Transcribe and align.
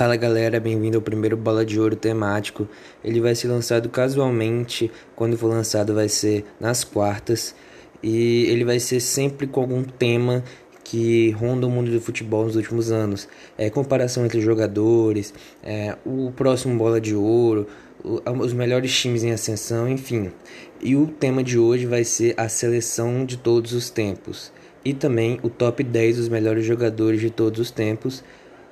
Fala 0.00 0.16
galera, 0.16 0.58
bem-vindo 0.58 0.96
ao 0.96 1.02
primeiro 1.02 1.36
Bola 1.36 1.62
de 1.62 1.78
Ouro 1.78 1.94
temático. 1.94 2.66
Ele 3.04 3.20
vai 3.20 3.34
ser 3.34 3.48
lançado 3.48 3.86
casualmente, 3.90 4.90
quando 5.14 5.36
for 5.36 5.48
lançado 5.48 5.92
vai 5.94 6.08
ser 6.08 6.42
nas 6.58 6.82
quartas 6.82 7.54
e 8.02 8.46
ele 8.46 8.64
vai 8.64 8.80
ser 8.80 8.98
sempre 9.00 9.46
com 9.46 9.60
algum 9.60 9.82
tema 9.82 10.42
que 10.82 11.32
ronda 11.32 11.66
o 11.66 11.70
mundo 11.70 11.90
do 11.90 12.00
futebol 12.00 12.46
nos 12.46 12.56
últimos 12.56 12.90
anos. 12.90 13.28
É 13.58 13.68
comparação 13.68 14.24
entre 14.24 14.40
jogadores, 14.40 15.34
é, 15.62 15.94
o 16.06 16.32
próximo 16.34 16.78
Bola 16.78 16.98
de 16.98 17.14
Ouro, 17.14 17.66
o, 18.02 18.22
os 18.40 18.54
melhores 18.54 18.98
times 18.98 19.22
em 19.22 19.32
ascensão, 19.32 19.86
enfim. 19.86 20.32
E 20.80 20.96
o 20.96 21.08
tema 21.08 21.44
de 21.44 21.58
hoje 21.58 21.84
vai 21.84 22.04
ser 22.04 22.32
a 22.38 22.48
seleção 22.48 23.26
de 23.26 23.36
todos 23.36 23.74
os 23.74 23.90
tempos 23.90 24.50
e 24.82 24.94
também 24.94 25.38
o 25.42 25.50
top 25.50 25.84
10 25.84 26.16
dos 26.16 26.28
melhores 26.30 26.64
jogadores 26.64 27.20
de 27.20 27.28
todos 27.28 27.60
os 27.60 27.70
tempos 27.70 28.24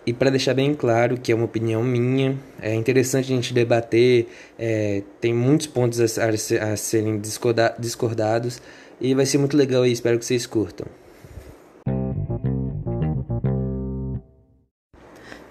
e 0.09 0.13
para 0.15 0.31
deixar 0.31 0.55
bem 0.55 0.75
claro 0.75 1.19
que 1.19 1.31
é 1.31 1.35
uma 1.35 1.45
opinião 1.45 1.85
minha, 1.85 2.35
é 2.63 2.75
interessante 2.75 3.31
a 3.31 3.37
gente 3.37 3.53
debater, 3.53 4.27
é, 4.59 5.03
tem 5.21 5.35
muitos 5.35 5.67
pontos 5.67 6.01
a, 6.01 6.25
a, 6.25 6.73
a 6.73 6.77
serem 6.79 7.21
discordados 7.21 8.59
e 8.99 9.15
vai 9.15 9.27
ser 9.27 9.37
muito 9.37 9.55
legal 9.55 9.83
aí, 9.83 9.93
espero 9.93 10.19
que 10.19 10.25
vocês 10.25 10.47
curtam. 10.47 10.87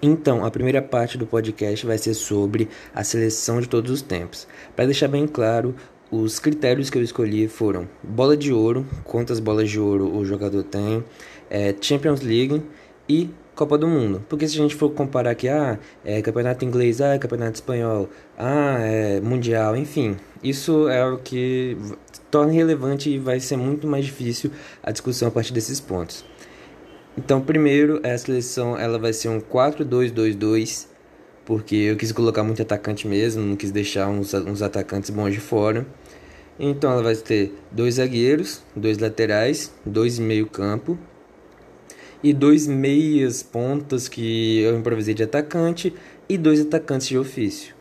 Então, 0.02 0.44
a 0.44 0.50
primeira 0.50 0.82
parte 0.82 1.16
do 1.16 1.24
podcast 1.24 1.86
vai 1.86 1.96
ser 1.96 2.14
sobre 2.14 2.68
a 2.92 3.04
seleção 3.04 3.60
de 3.60 3.68
todos 3.68 3.92
os 3.92 4.02
tempos. 4.02 4.48
Para 4.74 4.86
deixar 4.86 5.06
bem 5.06 5.28
claro, 5.28 5.72
os 6.10 6.40
critérios 6.40 6.90
que 6.90 6.98
eu 6.98 7.02
escolhi 7.02 7.46
foram 7.46 7.88
bola 8.02 8.36
de 8.36 8.52
ouro, 8.52 8.84
quantas 9.04 9.38
bolas 9.38 9.70
de 9.70 9.78
ouro 9.78 10.12
o 10.12 10.24
jogador 10.24 10.64
tem, 10.64 11.04
é, 11.48 11.72
Champions 11.80 12.22
League 12.22 12.60
e 13.08 13.30
Copa 13.58 13.76
do 13.76 13.88
Mundo. 13.88 14.24
Porque 14.28 14.46
se 14.46 14.54
a 14.54 14.62
gente 14.62 14.76
for 14.76 14.88
comparar 14.90 15.30
aqui, 15.32 15.48
ah, 15.48 15.80
é 16.04 16.22
campeonato 16.22 16.64
inglês, 16.64 17.00
ah, 17.00 17.14
é 17.14 17.18
campeonato 17.18 17.56
espanhol, 17.56 18.08
ah, 18.38 18.78
é 18.78 19.20
mundial, 19.20 19.76
enfim, 19.76 20.16
isso 20.40 20.88
é 20.88 21.04
o 21.04 21.18
que 21.18 21.76
torna 22.30 22.52
relevante 22.52 23.10
e 23.10 23.18
vai 23.18 23.40
ser 23.40 23.56
muito 23.56 23.84
mais 23.88 24.04
difícil 24.04 24.52
a 24.80 24.92
discussão 24.92 25.26
a 25.26 25.30
partir 25.32 25.52
desses 25.52 25.80
pontos. 25.80 26.24
Então, 27.16 27.40
primeiro, 27.40 28.00
a 28.06 28.16
seleção 28.16 28.78
ela 28.78 28.96
vai 28.96 29.12
ser 29.12 29.28
um 29.28 29.40
4-2-2-2, 29.40 30.86
porque 31.44 31.74
eu 31.74 31.96
quis 31.96 32.12
colocar 32.12 32.44
muito 32.44 32.62
atacante 32.62 33.08
mesmo, 33.08 33.42
não 33.42 33.56
quis 33.56 33.72
deixar 33.72 34.06
uns, 34.06 34.32
uns 34.34 34.62
atacantes 34.62 35.10
bons 35.10 35.32
de 35.32 35.40
fora. 35.40 35.84
Então, 36.60 36.92
ela 36.92 37.02
vai 37.02 37.16
ter 37.16 37.52
dois 37.72 37.94
zagueiros, 37.94 38.62
dois 38.76 38.98
laterais, 38.98 39.74
dois 39.84 40.16
meio 40.20 40.46
campo, 40.46 40.96
e 42.22 42.32
dois 42.32 42.66
meias 42.66 43.42
pontas 43.42 44.08
que 44.08 44.60
eu 44.60 44.76
improvisei 44.76 45.14
de 45.14 45.22
atacante 45.22 45.94
e 46.28 46.36
dois 46.36 46.60
atacantes 46.60 47.08
de 47.08 47.18
ofício. 47.18 47.74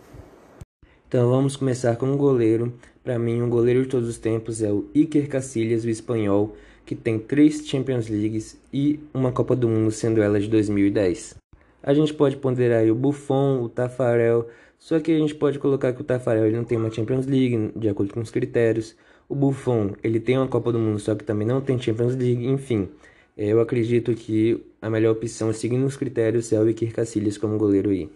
Então 1.07 1.29
vamos 1.29 1.55
começar 1.55 1.95
com 1.95 2.05
um 2.05 2.17
goleiro. 2.17 2.73
Para 3.03 3.17
mim, 3.17 3.41
um 3.41 3.49
goleiro 3.49 3.83
de 3.83 3.87
todos 3.87 4.09
os 4.09 4.17
tempos 4.17 4.61
é 4.61 4.71
o 4.71 4.85
Iker 4.93 5.29
Casillas, 5.29 5.85
o 5.85 5.89
espanhol, 5.89 6.55
que 6.85 6.95
tem 6.95 7.17
três 7.17 7.65
Champions 7.65 8.09
Leagues 8.09 8.57
e 8.73 8.99
uma 9.13 9.31
Copa 9.31 9.55
do 9.55 9.67
Mundo, 9.67 9.91
sendo 9.91 10.21
ela 10.21 10.39
de 10.39 10.47
2010. 10.47 11.35
A 11.81 11.93
gente 11.93 12.13
pode 12.13 12.35
ponderar 12.37 12.85
o 12.85 12.95
Buffon, 12.95 13.61
o 13.61 13.69
Tafarel, 13.69 14.49
só 14.77 14.99
que 14.99 15.11
a 15.11 15.17
gente 15.17 15.33
pode 15.33 15.57
colocar 15.57 15.93
que 15.93 16.01
o 16.01 16.03
Tafarel 16.03 16.45
ele 16.45 16.57
não 16.57 16.63
tem 16.63 16.77
uma 16.77 16.91
Champions 16.91 17.25
League, 17.25 17.71
de 17.75 17.89
acordo 17.89 18.13
com 18.13 18.19
os 18.19 18.29
critérios. 18.29 18.95
O 19.29 19.35
Buffon, 19.35 19.93
ele 20.03 20.19
tem 20.19 20.37
uma 20.37 20.47
Copa 20.47 20.71
do 20.71 20.79
Mundo, 20.79 20.99
só 20.99 21.15
que 21.15 21.23
também 21.23 21.47
não 21.47 21.61
tem 21.61 21.79
Champions 21.79 22.15
League, 22.15 22.45
enfim. 22.45 22.89
Eu 23.37 23.61
acredito 23.61 24.15
que 24.15 24.59
a 24.81 24.89
melhor 24.89 25.11
opção, 25.11 25.53
seguindo 25.53 25.85
os 25.85 25.95
critérios, 25.95 26.51
é 26.51 26.59
o 26.59 26.67
Iker 26.67 26.91
Casillas 26.91 27.37
como 27.37 27.55
goleiro 27.55 27.91
aí. 27.91 28.09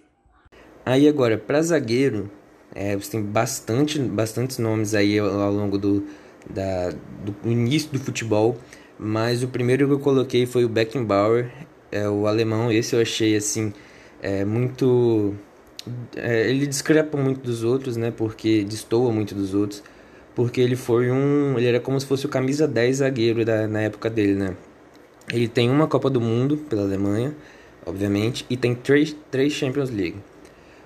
Aí 0.83 1.07
agora, 1.07 1.37
para 1.37 1.61
zagueiro, 1.61 2.27
é, 2.73 2.97
você 2.97 3.11
tem 3.11 3.21
bastante, 3.21 3.99
bastantes 3.99 4.57
nomes 4.57 4.95
aí 4.95 5.19
ao, 5.19 5.29
ao 5.39 5.53
longo 5.53 5.77
do, 5.77 6.07
da, 6.49 6.89
do 6.89 7.35
início 7.47 7.91
do 7.91 7.99
futebol, 7.99 8.57
mas 8.97 9.43
o 9.43 9.47
primeiro 9.47 9.85
que 9.87 9.93
eu 9.93 9.99
coloquei 9.99 10.47
foi 10.47 10.65
o 10.65 10.69
Beckenbauer, 10.69 11.51
é, 11.91 12.09
o 12.09 12.25
alemão. 12.25 12.71
Esse 12.71 12.95
eu 12.95 13.01
achei 13.01 13.35
assim 13.35 13.71
é, 14.23 14.43
muito, 14.43 15.35
é, 16.15 16.49
ele 16.49 16.65
discrepa 16.65 17.15
muito 17.15 17.41
dos 17.41 17.63
outros, 17.63 17.95
né? 17.95 18.09
Porque 18.09 18.63
destoa 18.63 19.11
muito 19.11 19.35
dos 19.35 19.53
outros, 19.53 19.83
porque 20.33 20.61
ele 20.61 20.75
foi 20.75 21.11
um, 21.11 21.59
ele 21.59 21.67
era 21.67 21.79
como 21.79 21.99
se 21.99 22.07
fosse 22.07 22.25
o 22.25 22.29
camisa 22.29 22.67
10 22.67 22.97
zagueiro 22.97 23.45
da, 23.45 23.67
na 23.67 23.81
época 23.81 24.09
dele, 24.09 24.33
né? 24.33 24.57
Ele 25.31 25.47
tem 25.47 25.69
uma 25.69 25.87
Copa 25.87 26.09
do 26.09 26.19
Mundo 26.19 26.57
pela 26.57 26.81
Alemanha, 26.81 27.33
obviamente, 27.85 28.45
e 28.49 28.57
tem 28.57 28.75
três, 28.75 29.15
três 29.29 29.53
Champions 29.53 29.89
League. 29.89 30.17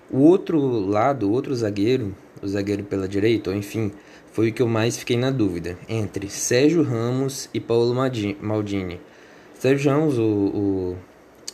O 0.09 0.19
outro 0.19 0.59
lado, 0.87 1.27
o 1.27 1.31
outro 1.31 1.55
zagueiro, 1.55 2.15
o 2.41 2.47
zagueiro 2.47 2.83
pela 2.83 3.07
direita, 3.07 3.49
ou 3.49 3.55
enfim, 3.55 3.91
foi 4.31 4.49
o 4.49 4.53
que 4.53 4.61
eu 4.61 4.67
mais 4.67 4.97
fiquei 4.97 5.17
na 5.17 5.31
dúvida, 5.31 5.77
entre 5.89 6.29
Sérgio 6.29 6.83
Ramos 6.83 7.49
e 7.53 7.59
Paulo 7.59 7.95
Maldini. 7.95 9.01
Sérgio 9.55 9.91
Ramos, 9.91 10.19
o, 10.19 10.23
o, 10.23 10.97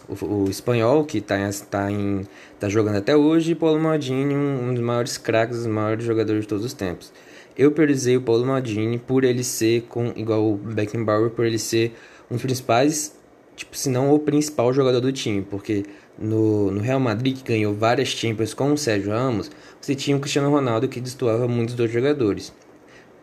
o, 0.10 0.26
o 0.44 0.50
espanhol, 0.50 1.06
que 1.06 1.20
está 1.20 1.38
tá 1.70 1.90
em, 1.90 2.28
tá 2.60 2.68
jogando 2.68 2.98
até 2.98 3.16
hoje, 3.16 3.54
e 3.54 3.56
Paulo 3.56 3.80
Maldini, 3.80 4.36
um, 4.36 4.70
um 4.70 4.74
dos 4.74 4.84
maiores 4.84 5.18
craques, 5.18 5.60
os 5.60 5.68
maiores 5.68 6.04
jogadores 6.04 6.42
de 6.42 6.48
todos 6.48 6.66
os 6.66 6.74
tempos. 6.74 7.14
Eu 7.58 7.72
priorizei 7.72 8.18
o 8.18 8.22
Paulo 8.22 8.46
Maldini 8.46 8.98
por 8.98 9.24
ele 9.24 9.44
ser, 9.44 9.84
com, 9.84 10.12
igual 10.16 10.52
o 10.52 10.58
Beckenbauer, 10.58 11.30
por 11.30 11.46
ele 11.46 11.60
ser 11.60 11.94
um 12.32 12.36
dos 12.36 12.42
principais, 12.42 13.14
tipo, 13.58 13.76
se 13.76 13.90
não 13.90 14.14
o 14.14 14.18
principal 14.18 14.74
jogador 14.74 15.02
do 15.02 15.12
time, 15.12 15.42
porque 15.42 15.84
no, 16.18 16.72
no 16.72 16.80
Real 16.80 17.00
Madrid, 17.00 17.38
que 17.38 17.44
ganhou 17.44 17.74
várias 17.76 18.08
Champions 18.08 18.54
com 18.54 18.72
o 18.72 18.78
Sérgio 18.78 19.12
Ramos, 19.12 19.52
você 19.82 19.94
tinha 19.94 20.16
o 20.16 20.20
Cristiano 20.20 20.50
Ronaldo 20.50 20.88
que 20.88 21.02
destoava 21.02 21.48
muitos 21.48 21.76
dos 21.76 21.92
jogadores. 21.92 22.54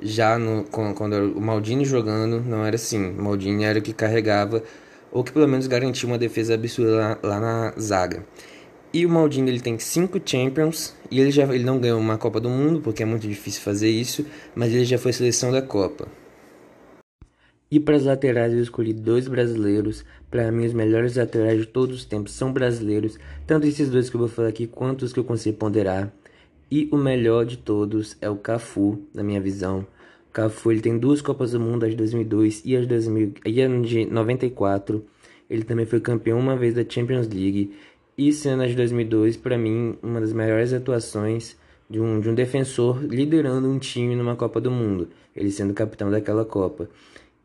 Já 0.00 0.38
no, 0.38 0.64
quando 0.64 1.14
o 1.36 1.41
Maldini 1.41 1.84
jogando, 1.84 2.41
não 2.41 2.64
era 2.64 2.76
assim. 2.76 3.10
O 3.10 3.22
Maldini 3.22 3.64
era 3.64 3.78
o 3.78 3.82
que 3.82 3.92
carregava, 3.92 4.62
ou 5.10 5.24
que 5.24 5.32
pelo 5.32 5.48
menos 5.48 5.66
garantia 5.66 6.06
uma 6.06 6.18
defesa 6.18 6.54
absurda 6.54 6.97
lá, 6.97 7.18
lá 7.22 7.41
na 7.41 7.74
zaga. 7.80 8.24
E 8.92 9.04
o 9.04 9.08
Maldini 9.08 9.50
ele 9.50 9.60
tem 9.60 9.78
cinco 9.78 10.20
Champions 10.24 10.94
e 11.10 11.18
ele 11.20 11.30
já 11.30 11.42
ele 11.44 11.64
não 11.64 11.78
ganhou 11.78 11.98
uma 11.98 12.16
Copa 12.16 12.41
do 12.41 12.48
Mundo 12.48 12.80
porque 12.80 13.02
é 13.02 13.06
muito 13.06 13.26
difícil 13.26 13.62
fazer 13.62 13.91
isso, 13.91 14.24
mas 14.54 14.72
ele 14.72 14.84
já 14.84 14.98
foi 14.98 15.12
seleção 15.12 15.50
da 15.50 15.60
Copa. 15.60 16.08
E 17.70 17.78
para 17.78 17.96
as 17.96 18.04
laterais 18.04 18.52
eu 18.52 18.60
escolhi 18.60 18.94
dois 18.94 19.28
brasileiros. 19.28 20.04
Para 20.30 20.50
mim, 20.50 20.64
os 20.64 20.72
melhores 20.72 21.16
laterais 21.16 21.60
de 21.60 21.66
todos 21.66 21.96
os 21.96 22.04
tempos 22.04 22.32
são 22.32 22.52
brasileiros. 22.52 23.18
Tanto 23.46 23.66
esses 23.66 23.90
dois 23.90 24.08
que 24.08 24.16
eu 24.16 24.20
vou 24.20 24.28
falar 24.28 24.48
aqui, 24.48 24.66
quanto 24.66 25.04
os 25.04 25.12
que 25.12 25.20
eu 25.20 25.24
consigo 25.24 25.58
ponderar. 25.58 26.12
E 26.70 26.88
o 26.90 26.96
melhor 26.96 27.44
de 27.44 27.58
todos 27.58 28.16
é 28.20 28.28
o 28.28 28.36
Cafu, 28.36 29.02
na 29.14 29.22
minha 29.22 29.40
visão. 29.40 29.86
O 30.28 30.32
Cafu 30.32 30.70
ele 30.70 30.80
tem 30.80 30.98
duas 30.98 31.20
Copas 31.20 31.52
do 31.52 31.60
Mundo, 31.60 31.84
as 31.84 31.90
de 31.90 31.96
2002 31.96 32.62
e 32.64 32.76
as 32.76 32.82
de, 32.82 32.88
2000, 32.88 33.32
e 33.44 33.62
a 33.62 33.68
de 33.68 34.06
94. 34.06 35.04
Ele 35.48 35.64
também 35.64 35.86
foi 35.86 36.00
campeão 36.00 36.38
uma 36.38 36.56
vez 36.56 36.74
da 36.74 36.84
Champions 36.88 37.28
League. 37.28 37.74
E 38.16 38.32
sendo 38.32 38.62
as 38.62 38.70
de 38.70 38.76
2002, 38.76 39.36
para 39.36 39.56
mim, 39.58 39.96
uma 40.02 40.20
das 40.20 40.32
melhores 40.32 40.72
atuações 40.72 41.56
de 41.88 42.00
um, 42.00 42.20
de 42.20 42.28
um 42.28 42.34
defensor 42.34 43.02
liderando 43.02 43.68
um 43.68 43.78
time 43.78 44.14
numa 44.14 44.36
Copa 44.36 44.60
do 44.60 44.70
Mundo. 44.70 45.08
Ele 45.34 45.50
sendo 45.50 45.72
capitão 45.72 46.10
daquela 46.10 46.44
Copa. 46.44 46.88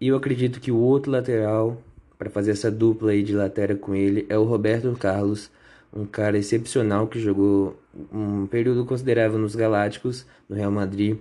E 0.03 0.09
eu 0.09 0.17
acredito 0.17 0.59
que 0.59 0.69
o 0.69 0.75
outro 0.75 1.09
lateral 1.09 1.81
para 2.19 2.29
fazer 2.29 2.51
essa 2.51 2.69
dupla 2.69 3.11
aí 3.11 3.23
de 3.23 3.33
lateral 3.33 3.77
com 3.77 3.95
ele 3.95 4.25
é 4.27 4.37
o 4.37 4.43
Roberto 4.43 4.91
Carlos, 4.99 5.49
um 5.95 6.05
cara 6.05 6.37
excepcional 6.37 7.07
que 7.07 7.21
jogou 7.21 7.79
um 8.13 8.45
período 8.45 8.83
considerável 8.83 9.39
nos 9.39 9.55
Galácticos, 9.55 10.25
no 10.49 10.57
Real 10.57 10.69
Madrid. 10.69 11.15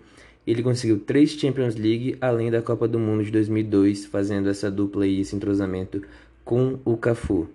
Ele 0.44 0.64
conseguiu 0.64 0.98
três 0.98 1.30
Champions 1.30 1.76
League, 1.76 2.16
além 2.20 2.50
da 2.50 2.60
Copa 2.60 2.88
do 2.88 2.98
Mundo 2.98 3.22
de 3.22 3.30
2002, 3.30 4.06
fazendo 4.06 4.50
essa 4.50 4.68
dupla 4.68 5.04
aí, 5.04 5.20
esse 5.20 5.36
entrosamento 5.36 6.02
com 6.44 6.80
o 6.84 6.96
Cafu. 6.96 7.48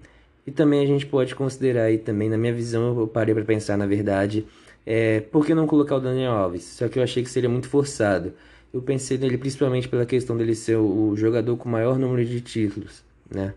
E 0.45 0.51
também 0.51 0.81
a 0.81 0.87
gente 0.87 1.05
pode 1.05 1.35
considerar 1.35 1.83
aí 1.87 1.97
também, 1.97 2.29
na 2.29 2.37
minha 2.37 2.53
visão, 2.53 2.97
eu 2.97 3.05
parei 3.05 3.35
para 3.35 3.43
pensar 3.43 3.77
na 3.77 3.85
verdade, 3.85 4.45
é, 4.85 5.19
por 5.19 5.45
que 5.45 5.53
não 5.53 5.67
colocar 5.67 5.97
o 5.97 5.99
Daniel 5.99 6.31
Alves? 6.31 6.63
Só 6.63 6.87
que 6.87 6.97
eu 6.97 7.03
achei 7.03 7.21
que 7.21 7.29
seria 7.29 7.49
muito 7.49 7.67
forçado. 7.67 8.31
Eu 8.77 8.83
pensei 8.83 9.17
nele 9.17 9.39
principalmente 9.39 9.89
pela 9.89 10.05
questão 10.05 10.37
dele 10.37 10.53
ser 10.53 10.75
o 10.75 11.15
jogador 11.15 11.57
com 11.57 11.67
maior 11.67 11.97
número 11.97 12.23
de 12.23 12.39
títulos, 12.39 13.03
né? 13.27 13.55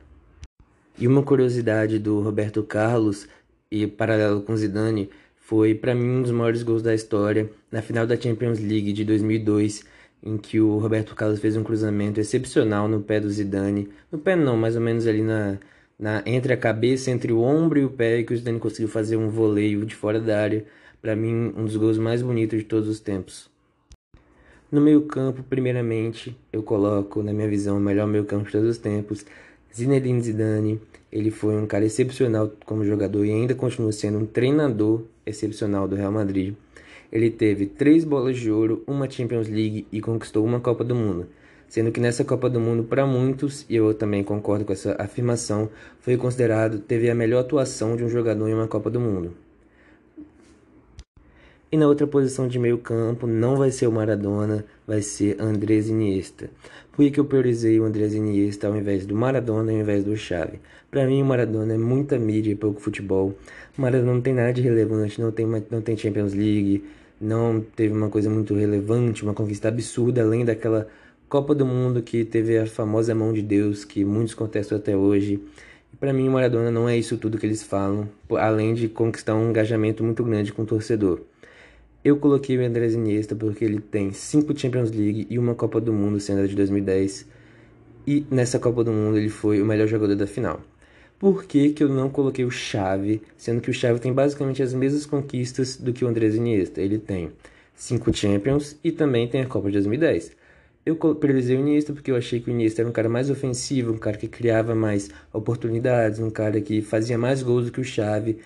E 0.99 1.07
uma 1.07 1.23
curiosidade 1.23 1.99
do 1.99 2.23
Roberto 2.23 2.63
Carlos 2.63 3.29
e 3.71 3.87
paralelo 3.87 4.41
com 4.41 4.57
Zidane 4.57 5.11
foi 5.37 5.75
para 5.75 5.95
mim 5.95 6.09
um 6.09 6.23
dos 6.23 6.31
maiores 6.31 6.63
gols 6.63 6.83
da 6.83 6.95
história 6.95 7.51
na 7.71 7.83
final 7.83 8.07
da 8.07 8.19
Champions 8.19 8.59
League 8.61 8.95
de 8.95 9.05
2002, 9.05 9.85
em 10.23 10.39
que 10.39 10.59
o 10.59 10.79
Roberto 10.79 11.15
Carlos 11.15 11.39
fez 11.39 11.55
um 11.55 11.63
cruzamento 11.63 12.19
excepcional 12.19 12.89
no 12.89 13.03
pé 13.03 13.21
do 13.21 13.29
Zidane, 13.29 13.91
no 14.11 14.19
pé 14.19 14.35
não, 14.35 14.57
mais 14.57 14.75
ou 14.75 14.81
menos 14.81 15.07
ali 15.07 15.21
na, 15.21 15.59
na 15.99 16.23
entre 16.25 16.55
a 16.55 16.57
cabeça, 16.57 17.11
entre 17.11 17.31
o 17.31 17.43
ombro 17.43 17.79
e 17.79 17.85
o 17.85 17.91
pé, 17.91 18.23
que 18.23 18.33
o 18.33 18.37
Zidane 18.39 18.59
conseguiu 18.59 18.89
fazer 18.89 19.19
um 19.19 19.29
voleio 19.29 19.85
de 19.85 19.95
fora 19.95 20.19
da 20.19 20.41
área. 20.41 20.65
Para 21.03 21.15
mim, 21.15 21.53
um 21.55 21.67
dos 21.67 21.77
gols 21.77 21.99
mais 21.99 22.23
bonitos 22.23 22.59
de 22.59 22.65
todos 22.65 22.89
os 22.89 23.01
tempos. 23.01 23.50
No 24.71 24.81
meio 24.81 25.03
campo, 25.03 25.43
primeiramente, 25.43 26.37
eu 26.53 26.63
coloco, 26.63 27.25
na 27.25 27.33
minha 27.33 27.49
visão, 27.49 27.79
o 27.79 27.81
melhor 27.81 28.07
meio 28.07 28.25
campo 28.25 28.45
de 28.45 28.53
todos 28.53 28.69
os 28.69 28.79
tempos. 28.79 29.27
Zinedine 29.75 30.21
Zidane, 30.21 30.81
ele 31.11 31.33
foi 31.33 31.57
um 31.57 31.67
cara 31.67 31.85
excepcional 31.85 32.53
como 32.65 32.85
jogador 32.85 33.25
e 33.25 33.33
ainda 33.33 33.53
continua 33.53 33.91
sendo 33.91 34.19
um 34.19 34.27
treinador 34.27 35.03
excepcional 35.27 35.89
do 35.89 35.97
Real 35.97 36.13
Madrid. 36.13 36.55
Ele 37.11 37.31
teve 37.31 37.67
três 37.67 38.05
bolas 38.05 38.39
de 38.39 38.49
ouro, 38.49 38.85
uma 38.87 39.11
Champions 39.11 39.49
League 39.49 39.89
e 39.91 40.01
conquistou 40.01 40.45
uma 40.45 40.61
Copa 40.61 40.85
do 40.85 40.95
Mundo. 40.95 41.27
Sendo 41.67 41.91
que 41.91 41.99
nessa 41.99 42.25
Copa 42.25 42.49
do 42.49 42.61
Mundo, 42.61 42.85
para 42.85 43.05
muitos, 43.05 43.67
e 43.69 43.75
eu 43.75 43.93
também 43.93 44.23
concordo 44.23 44.65
com 44.65 44.73
essa 44.73 44.95
afirmação, 45.01 45.69
foi 45.99 46.17
considerado 46.17 46.79
teve 46.79 47.11
a 47.11 47.15
melhor 47.15 47.41
atuação 47.41 47.97
de 47.97 48.05
um 48.05 48.09
jogador 48.09 48.49
em 48.49 48.55
uma 48.55 48.69
Copa 48.69 48.89
do 48.89 49.01
Mundo. 49.01 49.35
E 51.73 51.77
na 51.77 51.87
outra 51.87 52.05
posição 52.05 52.49
de 52.49 52.59
meio 52.59 52.79
campo 52.79 53.29
não 53.29 53.57
vai 53.57 53.71
ser 53.71 53.87
o 53.87 53.93
Maradona, 53.93 54.65
vai 54.85 55.01
ser 55.03 55.41
Andrés 55.41 55.89
Iniesta. 55.89 56.51
Por 56.91 57.09
que 57.09 57.21
eu 57.21 57.25
priorizei 57.25 57.79
o 57.79 57.85
Andrés 57.85 58.13
Iniesta 58.13 58.67
ao 58.67 58.77
invés 58.77 59.07
do 59.07 59.15
Maradona 59.15 59.71
ao 59.71 59.79
invés 59.79 60.03
do 60.03 60.17
Xavi? 60.17 60.59
Para 60.91 61.07
mim 61.07 61.23
o 61.23 61.25
Maradona 61.25 61.75
é 61.75 61.79
muita 61.79 62.19
mídia 62.19 62.51
e 62.51 62.57
pouco 62.57 62.81
futebol. 62.81 63.37
O 63.79 63.81
Maradona 63.81 64.15
não 64.15 64.21
tem 64.21 64.35
nada 64.35 64.53
de 64.53 64.61
relevante, 64.63 65.21
não 65.21 65.31
tem, 65.31 65.47
não 65.47 65.81
tem 65.81 65.97
Champions 65.97 66.35
League, 66.35 66.83
não 67.21 67.61
teve 67.61 67.95
uma 67.95 68.09
coisa 68.09 68.29
muito 68.29 68.53
relevante, 68.53 69.23
uma 69.23 69.33
conquista 69.33 69.69
absurda, 69.69 70.23
além 70.23 70.45
daquela 70.45 70.89
Copa 71.29 71.55
do 71.55 71.65
Mundo 71.65 72.03
que 72.03 72.25
teve 72.25 72.59
a 72.59 72.67
famosa 72.67 73.15
mão 73.15 73.33
de 73.33 73.43
Deus 73.43 73.85
que 73.85 74.05
muitos 74.05 74.35
contestam 74.35 74.77
até 74.77 74.97
hoje. 74.97 75.41
E 75.95 75.97
para 75.97 76.13
mim 76.13 76.27
o 76.27 76.33
Maradona 76.33 76.69
não 76.69 76.89
é 76.89 76.99
isso 76.99 77.17
tudo 77.17 77.39
que 77.39 77.47
eles 77.47 77.63
falam, 77.63 78.09
além 78.41 78.75
de 78.75 78.89
conquistar 78.89 79.37
um 79.37 79.51
engajamento 79.51 80.03
muito 80.03 80.25
grande 80.25 80.53
com 80.53 80.63
o 80.63 80.67
torcedor. 80.67 81.30
Eu 82.03 82.17
coloquei 82.17 82.57
o 82.57 82.65
Andrés 82.65 82.95
Iniesta 82.95 83.37
porque 83.37 83.63
ele 83.63 83.79
tem 83.79 84.11
cinco 84.11 84.59
Champions 84.59 84.91
League 84.91 85.27
e 85.29 85.39
uma 85.39 85.55
Copa 85.55 85.79
do 85.79 85.93
Mundo, 85.93 86.19
sendo 86.19 86.41
a 86.41 86.47
de 86.47 86.57
2010. 86.57 87.27
E 88.07 88.25
nessa 88.31 88.59
Copa 88.59 88.83
do 88.83 88.91
Mundo 88.91 89.19
ele 89.19 89.29
foi 89.29 89.61
o 89.61 89.67
melhor 89.67 89.87
jogador 89.87 90.17
da 90.17 90.27
final. 90.27 90.63
Por 91.19 91.45
que, 91.45 91.75
que 91.75 91.85
eu 91.85 91.91
não 91.91 92.09
coloquei 92.09 92.43
o 92.47 92.51
Xavi, 92.51 93.21
sendo 93.37 93.61
que 93.61 93.71
o 93.71 93.75
Xavi 93.75 94.01
tem 94.01 94.15
basicamente 94.15 94.63
as 94.63 94.73
mesmas 94.73 95.05
conquistas 95.05 95.77
do 95.77 95.93
que 95.93 96.03
o 96.03 96.09
Andrés 96.09 96.35
Iniesta? 96.35 96.81
Ele 96.81 96.99
tem 96.99 97.33
cinco 97.75 98.11
Champions 98.17 98.79
e 98.83 98.91
também 98.91 99.29
tem 99.29 99.43
a 99.43 99.47
Copa 99.47 99.69
de 99.69 99.75
2010. 99.75 100.33
Eu 100.87 100.97
priorizei 100.97 101.55
o 101.55 101.61
Iniesta 101.61 101.93
porque 101.93 102.11
eu 102.11 102.17
achei 102.17 102.41
que 102.41 102.49
o 102.49 102.51
Iniesta 102.51 102.81
era 102.81 102.89
um 102.89 102.93
cara 102.93 103.11
mais 103.11 103.29
ofensivo, 103.29 103.93
um 103.93 103.99
cara 103.99 104.17
que 104.17 104.27
criava 104.27 104.75
mais 104.75 105.11
oportunidades, 105.35 106.19
um 106.19 106.31
cara 106.31 106.63
que 106.63 106.81
fazia 106.81 107.19
mais 107.19 107.43
gols 107.43 107.67
do 107.67 107.73
que 107.73 107.81
o 107.83 107.85
Xavi 107.85 108.39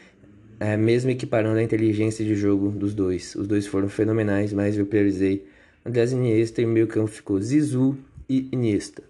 é, 0.60 0.76
mesmo 0.76 1.10
equiparando 1.10 1.58
a 1.58 1.62
inteligência 1.62 2.24
de 2.24 2.34
jogo 2.34 2.70
dos 2.70 2.94
dois. 2.94 3.34
Os 3.34 3.46
dois 3.46 3.66
foram 3.66 3.88
fenomenais, 3.88 4.52
mas 4.52 4.76
eu 4.76 4.86
priorizei 4.86 5.46
Andrés 5.84 6.12
Iniesta 6.12 6.62
e 6.62 6.64
o 6.64 6.68
meio 6.68 6.86
campo 6.86 7.08
ficou 7.08 7.40
Zizou 7.40 7.96
e 8.28 8.48
Iniesta. 8.52 9.02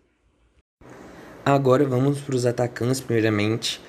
Agora 1.44 1.84
vamos 1.84 2.20
para 2.20 2.34
os 2.34 2.46
atacantes 2.46 3.00
primeiramente, 3.00 3.80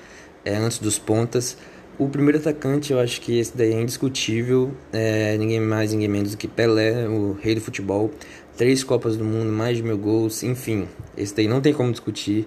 é, 0.44 0.56
antes 0.56 0.78
dos 0.78 0.98
pontas. 0.98 1.56
O 1.98 2.08
primeiro 2.10 2.38
atacante, 2.38 2.92
eu 2.92 3.00
acho 3.00 3.20
que 3.22 3.38
esse 3.38 3.56
daí 3.56 3.72
é 3.72 3.80
indiscutível, 3.80 4.70
é, 4.92 5.36
ninguém 5.38 5.60
mais, 5.60 5.92
ninguém 5.92 6.08
menos 6.08 6.32
do 6.32 6.36
que 6.36 6.46
Pelé, 6.46 7.08
o 7.08 7.32
rei 7.32 7.54
do 7.54 7.60
futebol. 7.60 8.10
Três 8.54 8.84
Copas 8.84 9.16
do 9.16 9.24
Mundo, 9.24 9.50
mais 9.50 9.78
de 9.78 9.82
mil 9.82 9.96
gols, 9.96 10.42
enfim, 10.42 10.86
esse 11.16 11.34
daí 11.34 11.48
não 11.48 11.60
tem 11.60 11.72
como 11.72 11.90
discutir. 11.90 12.46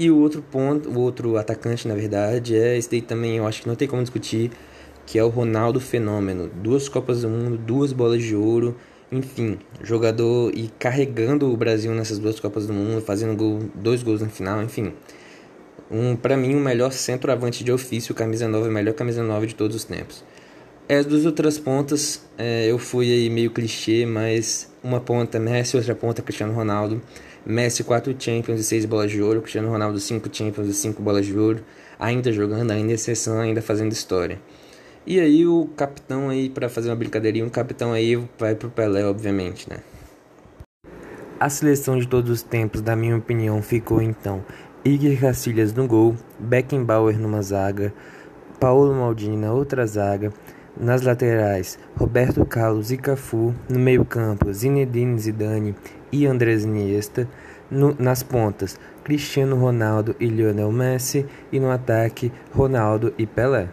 E 0.00 0.10
o 0.10 0.16
outro 0.16 0.40
ponto, 0.40 0.88
o 0.88 0.98
outro 0.98 1.36
atacante, 1.36 1.86
na 1.86 1.94
verdade, 1.94 2.56
é 2.56 2.74
esse 2.74 2.90
daí 2.90 3.02
também, 3.02 3.36
eu 3.36 3.46
acho 3.46 3.60
que 3.60 3.68
não 3.68 3.76
tem 3.76 3.86
como 3.86 4.00
discutir, 4.00 4.50
que 5.04 5.18
é 5.18 5.22
o 5.22 5.28
Ronaldo 5.28 5.78
Fenômeno. 5.78 6.48
Duas 6.48 6.88
Copas 6.88 7.20
do 7.20 7.28
Mundo, 7.28 7.58
duas 7.58 7.92
bolas 7.92 8.22
de 8.22 8.34
ouro, 8.34 8.74
enfim, 9.12 9.58
jogador 9.82 10.52
e 10.56 10.70
carregando 10.78 11.52
o 11.52 11.54
Brasil 11.54 11.94
nessas 11.94 12.18
duas 12.18 12.40
Copas 12.40 12.66
do 12.66 12.72
Mundo, 12.72 13.02
fazendo 13.02 13.36
gol, 13.36 13.58
dois 13.74 14.02
gols 14.02 14.22
na 14.22 14.30
final, 14.30 14.62
enfim. 14.62 14.94
Um, 15.90 16.16
para 16.16 16.34
mim, 16.34 16.54
o 16.54 16.60
melhor 16.60 16.92
centroavante 16.92 17.62
de 17.62 17.70
ofício, 17.70 18.14
camisa 18.14 18.48
9, 18.48 18.68
a 18.68 18.70
melhor 18.70 18.94
camisa 18.94 19.22
9 19.22 19.48
de 19.48 19.54
todos 19.54 19.76
os 19.76 19.84
tempos. 19.84 20.24
As 20.88 21.04
duas 21.04 21.26
outras 21.26 21.58
pontas, 21.58 22.22
é, 22.38 22.70
eu 22.70 22.78
fui 22.78 23.12
aí 23.12 23.28
meio 23.28 23.50
clichê, 23.50 24.06
mas 24.06 24.72
uma 24.82 24.98
ponta 24.98 25.38
Messi, 25.38 25.76
outra 25.76 25.94
ponta 25.94 26.22
Cristiano 26.22 26.54
Ronaldo. 26.54 27.02
Messi 27.44 27.82
4 27.82 28.14
Champions 28.18 28.60
e 28.60 28.64
6 28.64 28.84
bolas 28.84 29.10
de 29.10 29.22
ouro, 29.22 29.40
Cristiano 29.40 29.70
Ronaldo 29.70 29.98
5 29.98 30.28
Champions 30.32 30.68
e 30.68 30.74
5 30.74 31.02
bolas 31.02 31.24
de 31.24 31.36
ouro, 31.36 31.64
ainda 31.98 32.30
jogando, 32.32 32.70
ainda 32.70 32.92
exceção, 32.92 33.40
ainda 33.40 33.62
fazendo 33.62 33.92
história. 33.92 34.38
E 35.06 35.18
aí 35.18 35.46
o 35.46 35.66
capitão 35.76 36.28
aí 36.28 36.50
para 36.50 36.68
fazer 36.68 36.90
uma 36.90 36.96
brincadeirinha, 36.96 37.46
o 37.46 37.50
capitão 37.50 37.92
aí 37.92 38.16
vai 38.38 38.54
pro 38.54 38.68
Pelé, 38.68 39.04
obviamente, 39.04 39.68
né? 39.68 39.78
A 41.38 41.48
seleção 41.48 41.98
de 41.98 42.06
todos 42.06 42.30
os 42.30 42.42
tempos, 42.42 42.82
na 42.82 42.94
minha 42.94 43.16
opinião, 43.16 43.62
ficou 43.62 44.02
então 44.02 44.44
Iker 44.84 45.18
Casillas 45.18 45.72
no 45.72 45.86
gol, 45.86 46.14
Beckenbauer 46.38 47.18
numa 47.18 47.40
zaga, 47.40 47.94
Paulo 48.60 48.94
Maldini 48.94 49.38
na 49.38 49.50
outra 49.50 49.86
zaga, 49.86 50.30
nas 50.78 51.00
laterais, 51.00 51.78
Roberto 51.96 52.44
Carlos 52.44 52.92
e 52.92 52.98
Cafu, 52.98 53.54
no 53.68 53.78
meio-campo, 53.78 54.52
Zinedine 54.52 55.18
Zidane 55.18 55.74
e 56.12 56.26
Andrés 56.26 56.64
Iniesta, 56.64 57.28
no, 57.70 57.94
nas 57.98 58.22
pontas, 58.22 58.78
Cristiano 59.04 59.56
Ronaldo 59.56 60.14
e 60.18 60.26
Lionel 60.26 60.72
Messi, 60.72 61.26
e 61.52 61.60
no 61.60 61.70
ataque, 61.70 62.32
Ronaldo 62.52 63.14
e 63.16 63.26
Pelé. 63.26 63.68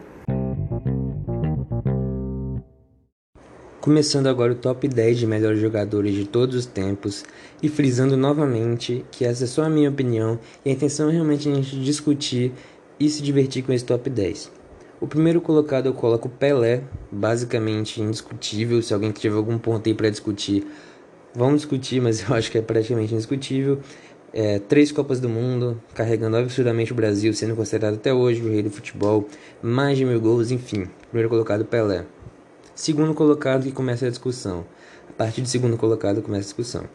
Começando 3.87 4.27
agora 4.27 4.51
o 4.51 4.55
top 4.55 4.85
10 4.85 5.19
de 5.19 5.25
melhores 5.25 5.61
jogadores 5.61 6.13
de 6.13 6.25
todos 6.25 6.55
os 6.57 6.65
tempos 6.65 7.23
e 7.63 7.69
frisando 7.69 8.17
novamente 8.17 9.05
que 9.09 9.23
essa 9.23 9.45
é 9.45 9.47
só 9.47 9.63
a 9.63 9.69
minha 9.69 9.89
opinião 9.89 10.37
e 10.65 10.69
a 10.69 10.73
intenção 10.73 11.07
é 11.07 11.13
realmente 11.13 11.47
a 11.47 11.55
gente 11.55 11.79
discutir 11.79 12.51
e 12.99 13.09
se 13.09 13.23
divertir 13.23 13.63
com 13.63 13.71
esse 13.71 13.85
top 13.85 14.09
10. 14.09 14.51
O 14.99 15.07
primeiro 15.07 15.39
colocado 15.39 15.85
eu 15.85 15.93
coloco 15.93 16.27
Pelé, 16.27 16.83
basicamente 17.09 18.01
indiscutível. 18.01 18.81
Se 18.81 18.93
alguém 18.93 19.11
tiver 19.11 19.37
algum 19.37 19.57
ponto 19.57 19.87
aí 19.87 19.93
para 19.93 20.09
discutir, 20.09 20.67
Vamos 21.37 21.61
discutir, 21.61 22.01
mas 22.01 22.19
eu 22.27 22.35
acho 22.35 22.49
que 22.49 22.57
é 22.57 22.61
praticamente 22.63 23.13
indiscutível. 23.13 23.79
É, 24.33 24.57
três 24.57 24.91
Copas 24.91 25.19
do 25.19 25.29
Mundo, 25.29 25.79
carregando 25.93 26.35
absurdamente 26.35 26.91
o 26.91 26.95
Brasil, 26.95 27.31
sendo 27.31 27.55
considerado 27.55 27.93
até 27.93 28.11
hoje 28.11 28.41
o 28.41 28.49
rei 28.49 28.63
do 28.63 28.71
futebol, 28.71 29.27
mais 29.61 29.99
de 29.99 30.03
mil 30.03 30.19
gols, 30.19 30.49
enfim. 30.49 30.87
Primeiro 31.09 31.29
colocado, 31.29 31.63
Pelé. 31.63 32.05
Segundo 32.73 33.13
colocado, 33.13 33.63
que 33.63 33.71
começa 33.71 34.07
a 34.07 34.09
discussão. 34.09 34.65
A 35.07 35.13
partir 35.13 35.41
do 35.41 35.47
segundo 35.47 35.77
colocado, 35.77 36.23
começa 36.23 36.41
a 36.41 36.45
discussão. 36.45 36.85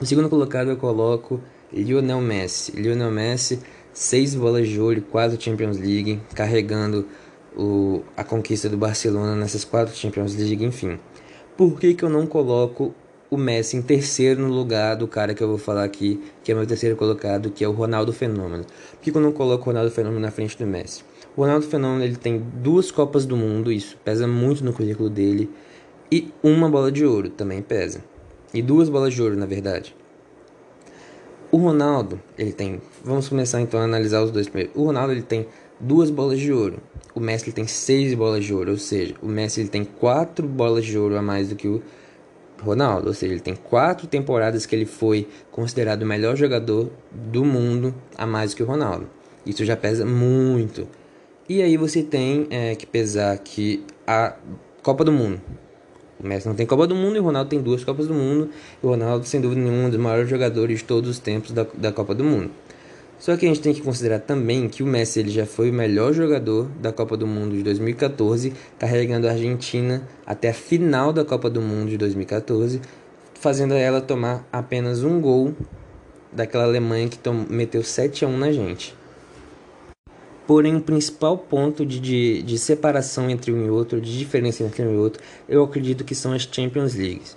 O 0.00 0.06
segundo 0.06 0.28
colocado, 0.28 0.70
eu 0.70 0.76
coloco 0.76 1.40
Lionel 1.72 2.20
Messi. 2.20 2.70
Lionel 2.70 3.10
Messi, 3.10 3.58
seis 3.92 4.32
bolas 4.32 4.68
de 4.68 4.80
ouro, 4.80 5.02
quatro 5.02 5.42
Champions 5.42 5.76
League, 5.76 6.20
carregando 6.36 7.04
o, 7.56 8.04
a 8.16 8.22
conquista 8.22 8.68
do 8.68 8.76
Barcelona 8.76 9.34
nessas 9.34 9.64
quatro 9.64 9.92
Champions 9.92 10.36
League, 10.36 10.64
enfim. 10.64 11.00
Por 11.56 11.80
que, 11.80 11.94
que 11.94 12.04
eu 12.04 12.08
não 12.08 12.28
coloco 12.28 12.94
o 13.30 13.36
Messi 13.36 13.76
em 13.76 13.82
terceiro 13.82 14.40
no 14.40 14.52
lugar 14.52 14.96
do 14.96 15.08
cara 15.08 15.34
que 15.34 15.42
eu 15.42 15.48
vou 15.48 15.58
falar 15.58 15.84
aqui, 15.84 16.22
que 16.44 16.52
é 16.52 16.54
meu 16.54 16.66
terceiro 16.66 16.96
colocado, 16.96 17.50
que 17.50 17.64
é 17.64 17.68
o 17.68 17.72
Ronaldo 17.72 18.12
Fenômeno. 18.12 18.64
Por 18.64 19.00
que 19.00 19.10
eu 19.10 19.20
não 19.20 19.32
coloco 19.32 19.62
o 19.62 19.66
Ronaldo 19.66 19.90
Fenômeno 19.90 20.20
na 20.20 20.30
frente 20.30 20.56
do 20.56 20.66
Messi? 20.66 21.02
O 21.36 21.42
Ronaldo 21.42 21.66
Fenômeno 21.66 22.04
ele 22.04 22.16
tem 22.16 22.38
duas 22.38 22.90
Copas 22.90 23.26
do 23.26 23.36
Mundo, 23.36 23.72
isso 23.72 23.96
pesa 24.04 24.26
muito 24.26 24.64
no 24.64 24.72
currículo 24.72 25.10
dele, 25.10 25.50
e 26.10 26.32
uma 26.42 26.68
bola 26.68 26.90
de 26.92 27.04
ouro 27.04 27.28
também 27.28 27.60
pesa. 27.60 28.02
E 28.54 28.62
duas 28.62 28.88
bolas 28.88 29.12
de 29.12 29.20
ouro, 29.20 29.36
na 29.36 29.44
verdade. 29.44 29.94
O 31.50 31.58
Ronaldo, 31.58 32.20
ele 32.38 32.52
tem. 32.52 32.80
Vamos 33.04 33.28
começar 33.28 33.60
então 33.60 33.80
a 33.80 33.84
analisar 33.84 34.22
os 34.22 34.30
dois 34.30 34.48
primeiro. 34.48 34.72
O 34.74 34.84
Ronaldo 34.84 35.12
ele 35.12 35.22
tem 35.22 35.46
duas 35.80 36.10
bolas 36.10 36.38
de 36.38 36.52
ouro. 36.52 36.78
O 37.14 37.20
Messi 37.20 37.46
ele 37.46 37.52
tem 37.52 37.66
seis 37.66 38.14
bolas 38.14 38.44
de 38.44 38.54
ouro, 38.54 38.72
ou 38.72 38.78
seja, 38.78 39.14
o 39.22 39.26
Messi 39.26 39.60
ele 39.60 39.68
tem 39.68 39.84
quatro 39.84 40.46
bolas 40.46 40.84
de 40.84 40.96
ouro 40.98 41.16
a 41.16 41.22
mais 41.22 41.48
do 41.48 41.56
que 41.56 41.66
o 41.66 41.82
Ronaldo, 42.62 43.08
ou 43.08 43.14
seja, 43.14 43.32
ele 43.32 43.40
tem 43.40 43.54
quatro 43.54 44.06
temporadas 44.06 44.66
que 44.66 44.74
ele 44.74 44.86
foi 44.86 45.28
considerado 45.50 46.02
o 46.02 46.06
melhor 46.06 46.36
jogador 46.36 46.90
do 47.10 47.44
mundo 47.44 47.94
a 48.16 48.26
mais 48.26 48.54
que 48.54 48.62
o 48.62 48.66
Ronaldo. 48.66 49.08
Isso 49.44 49.64
já 49.64 49.76
pesa 49.76 50.04
muito. 50.04 50.88
E 51.48 51.62
aí 51.62 51.76
você 51.76 52.02
tem 52.02 52.46
é, 52.50 52.74
que 52.74 52.86
pesar 52.86 53.38
que 53.38 53.84
a 54.06 54.34
Copa 54.82 55.04
do 55.04 55.12
Mundo. 55.12 55.40
O 56.18 56.26
Messi 56.26 56.48
não 56.48 56.54
tem 56.54 56.66
Copa 56.66 56.86
do 56.86 56.94
Mundo 56.94 57.16
e 57.16 57.20
o 57.20 57.22
Ronaldo 57.22 57.50
tem 57.50 57.60
duas 57.60 57.84
Copas 57.84 58.08
do 58.08 58.14
Mundo. 58.14 58.50
E 58.82 58.86
o 58.86 58.90
Ronaldo, 58.90 59.26
sem 59.26 59.40
dúvida 59.40 59.60
nenhuma, 59.60 59.84
é 59.84 59.86
um 59.86 59.90
dos 59.90 60.00
maiores 60.00 60.28
jogadores 60.28 60.78
de 60.78 60.84
todos 60.84 61.10
os 61.10 61.18
tempos 61.18 61.52
da, 61.52 61.66
da 61.74 61.92
Copa 61.92 62.14
do 62.14 62.24
Mundo. 62.24 62.50
Só 63.18 63.36
que 63.36 63.46
a 63.46 63.48
gente 63.48 63.60
tem 63.60 63.72
que 63.72 63.80
considerar 63.80 64.20
também 64.20 64.68
que 64.68 64.82
o 64.82 64.86
Messi 64.86 65.20
ele 65.20 65.30
já 65.30 65.46
foi 65.46 65.70
o 65.70 65.72
melhor 65.72 66.12
jogador 66.12 66.68
da 66.80 66.92
Copa 66.92 67.16
do 67.16 67.26
Mundo 67.26 67.56
de 67.56 67.62
2014, 67.62 68.52
carregando 68.78 69.26
a 69.26 69.32
Argentina 69.32 70.06
até 70.26 70.50
a 70.50 70.54
final 70.54 71.12
da 71.12 71.24
Copa 71.24 71.48
do 71.48 71.62
Mundo 71.62 71.88
de 71.88 71.96
2014, 71.96 72.80
fazendo 73.40 73.74
ela 73.74 74.00
tomar 74.00 74.46
apenas 74.52 75.02
um 75.02 75.20
gol 75.20 75.54
daquela 76.30 76.64
Alemanha 76.64 77.08
que 77.08 77.18
meteu 77.48 77.82
7 77.82 78.24
a 78.24 78.28
1 78.28 78.36
na 78.36 78.52
gente. 78.52 78.94
Porém, 80.46 80.76
o 80.76 80.80
principal 80.80 81.36
ponto 81.36 81.84
de, 81.84 81.98
de, 81.98 82.42
de 82.42 82.58
separação 82.58 83.28
entre 83.28 83.52
um 83.52 83.66
e 83.66 83.70
outro, 83.70 84.00
de 84.00 84.16
diferença 84.16 84.62
entre 84.62 84.84
um 84.84 84.94
e 84.94 84.96
outro, 84.96 85.20
eu 85.48 85.64
acredito 85.64 86.04
que 86.04 86.14
são 86.14 86.32
as 86.32 86.42
Champions 86.42 86.94
Leagues. 86.94 87.36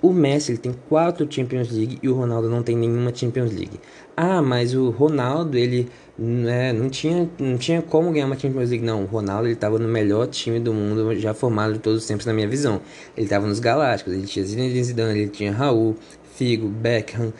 O 0.00 0.12
Messi 0.12 0.52
ele 0.52 0.58
tem 0.58 0.72
quatro 0.88 1.26
Champions 1.28 1.72
League 1.72 1.98
e 2.00 2.08
o 2.08 2.14
Ronaldo 2.14 2.48
não 2.48 2.62
tem 2.62 2.76
nenhuma 2.76 3.12
Champions 3.12 3.50
League. 3.50 3.80
Ah, 4.16 4.40
mas 4.40 4.72
o 4.72 4.90
Ronaldo 4.90 5.58
ele 5.58 5.88
né, 6.16 6.72
não 6.72 6.88
tinha 6.88 7.28
não 7.36 7.58
tinha 7.58 7.82
como 7.82 8.12
ganhar 8.12 8.26
uma 8.26 8.38
Champions 8.38 8.70
League 8.70 8.84
não. 8.84 9.02
O 9.02 9.06
Ronaldo 9.06 9.48
ele 9.48 9.54
estava 9.54 9.76
no 9.76 9.88
melhor 9.88 10.28
time 10.28 10.60
do 10.60 10.72
mundo 10.72 11.18
já 11.18 11.34
formado 11.34 11.72
de 11.72 11.78
todos 11.80 12.02
os 12.02 12.06
tempos 12.06 12.26
na 12.26 12.32
minha 12.32 12.46
visão. 12.46 12.80
Ele 13.16 13.26
estava 13.26 13.44
nos 13.46 13.58
Galácticos, 13.58 14.12
ele 14.12 14.26
tinha 14.26 14.44
Zinedine 14.44 14.84
Zidane, 14.84 15.18
ele 15.18 15.30
tinha 15.30 15.52
Raul, 15.52 15.96
Figo, 16.36 16.68
Beckham, 16.68 17.32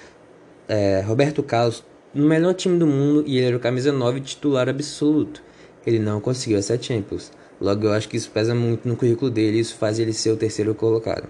é, 0.67 1.01
Roberto 1.07 1.45
Carlos, 1.45 1.85
no 2.13 2.27
melhor 2.27 2.55
time 2.55 2.77
do 2.77 2.89
mundo 2.89 3.23
e 3.25 3.39
ele 3.39 3.47
era 3.47 3.57
o 3.57 3.61
camisa 3.61 3.93
9 3.93 4.21
titular 4.21 4.69
absoluto. 4.69 5.45
Ele 5.87 6.01
não 6.01 6.21
conseguiu 6.21 6.59
essa 6.59 6.81
Champions. 6.81 7.31
Logo 7.61 7.87
eu 7.87 7.93
acho 7.93 8.09
que 8.09 8.17
isso 8.17 8.31
pesa 8.33 8.53
muito 8.53 8.89
no 8.89 8.97
currículo 8.97 9.31
dele, 9.31 9.61
isso 9.61 9.77
faz 9.77 10.01
ele 10.01 10.13
ser 10.13 10.33
o 10.33 10.37
terceiro 10.37 10.75
colocado. 10.75 11.29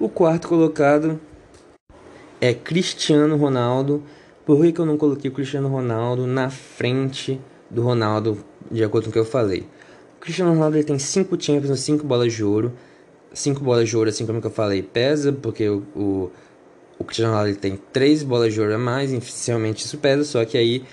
O 0.00 0.08
quarto 0.08 0.46
colocado 0.46 1.20
é 2.40 2.54
Cristiano 2.54 3.36
Ronaldo. 3.36 4.00
Por 4.46 4.64
que, 4.64 4.78
eu 4.78 4.86
não 4.86 4.96
coloquei 4.96 5.28
o 5.28 5.34
Cristiano 5.34 5.66
Ronaldo 5.66 6.24
na 6.24 6.48
frente 6.50 7.40
do 7.68 7.82
Ronaldo, 7.82 8.38
de 8.70 8.84
acordo 8.84 9.06
com 9.06 9.10
o 9.10 9.12
que 9.12 9.18
eu 9.18 9.24
falei? 9.24 9.66
O 10.16 10.20
Cristiano 10.20 10.52
Ronaldo 10.52 10.84
tem 10.84 11.00
5 11.00 11.42
Champions, 11.42 11.80
5 11.80 12.06
bolas 12.06 12.32
de 12.32 12.44
ouro. 12.44 12.72
5 13.32 13.60
bolas 13.60 13.88
de 13.88 13.96
ouro, 13.96 14.08
assim 14.08 14.24
como 14.24 14.38
eu 14.38 14.50
falei, 14.50 14.84
pesa, 14.84 15.32
porque 15.32 15.68
o, 15.68 15.82
o, 15.96 16.30
o 16.96 17.04
Cristiano 17.04 17.32
Ronaldo 17.32 17.56
tem 17.56 17.76
3 17.92 18.22
bolas 18.22 18.54
de 18.54 18.60
ouro 18.60 18.76
a 18.76 18.78
mais, 18.78 19.10
inicialmente 19.10 19.84
isso 19.84 19.98
pesa, 19.98 20.22
só 20.22 20.44
que 20.44 20.56
aí 20.56 20.84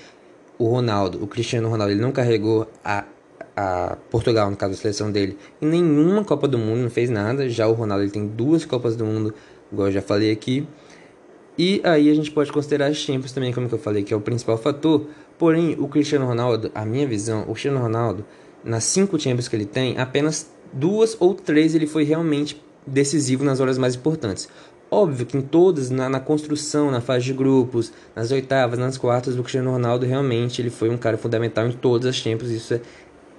o 0.57 0.67
Ronaldo, 0.67 1.23
o 1.23 1.27
Cristiano 1.27 1.69
Ronaldo, 1.69 1.93
ele 1.93 2.01
não 2.01 2.11
carregou 2.11 2.67
a 2.83 3.05
a 3.55 3.97
Portugal, 4.09 4.49
no 4.49 4.57
caso 4.57 4.73
da 4.73 4.79
seleção 4.79 5.11
dele, 5.11 5.37
em 5.61 5.67
nenhuma 5.67 6.23
Copa 6.23 6.47
do 6.47 6.57
Mundo, 6.57 6.81
não 6.81 6.89
fez 6.89 7.09
nada. 7.09 7.49
Já 7.49 7.67
o 7.67 7.73
Ronaldo 7.73 8.03
ele 8.03 8.11
tem 8.11 8.27
duas 8.27 8.65
Copas 8.65 8.95
do 8.95 9.05
Mundo, 9.05 9.33
igual 9.71 9.87
eu 9.87 9.93
já 9.93 10.01
falei 10.01 10.31
aqui. 10.31 10.67
E 11.57 11.79
aí 11.85 12.09
a 12.09 12.13
gente 12.13 12.31
pode 12.31 12.51
considerar 12.51 12.87
as 12.87 12.97
Champions 12.97 13.31
também, 13.31 13.53
como 13.53 13.69
eu 13.71 13.77
falei, 13.77 14.03
que 14.03 14.13
é 14.13 14.17
o 14.17 14.21
principal 14.21 14.57
fator. 14.57 15.07
Porém, 15.37 15.75
o 15.79 15.87
Cristiano 15.87 16.25
Ronaldo, 16.25 16.69
a 16.75 16.85
minha 16.85 17.07
visão, 17.07 17.43
o 17.43 17.53
Cristiano 17.53 17.79
Ronaldo, 17.79 18.25
nas 18.63 18.83
cinco 18.83 19.19
Champions 19.19 19.47
que 19.47 19.55
ele 19.55 19.65
tem, 19.65 19.97
apenas 19.97 20.49
duas 20.73 21.15
ou 21.19 21.33
três 21.33 21.75
ele 21.75 21.87
foi 21.87 22.03
realmente 22.03 22.61
decisivo 22.85 23.43
nas 23.43 23.59
horas 23.59 23.77
mais 23.77 23.95
importantes. 23.95 24.49
Óbvio 24.91 25.25
que 25.25 25.37
em 25.37 25.41
todas, 25.41 25.89
na, 25.89 26.07
na, 26.07 26.19
construção, 26.19 26.91
na 26.91 27.01
fase 27.01 27.25
de 27.25 27.33
grupos, 27.33 27.91
nas 28.15 28.31
oitavas, 28.31 28.77
nas 28.77 28.97
quartas, 28.97 29.35
o 29.35 29.41
Cristiano 29.41 29.71
Ronaldo 29.71 30.05
realmente 30.05 30.61
ele 30.61 30.69
foi 30.69 30.89
um 30.89 30.97
cara 30.97 31.17
fundamental 31.17 31.67
em 31.67 31.71
todas 31.71 32.07
as 32.07 32.15
Champions, 32.15 32.51
isso 32.51 32.73
é 32.75 32.81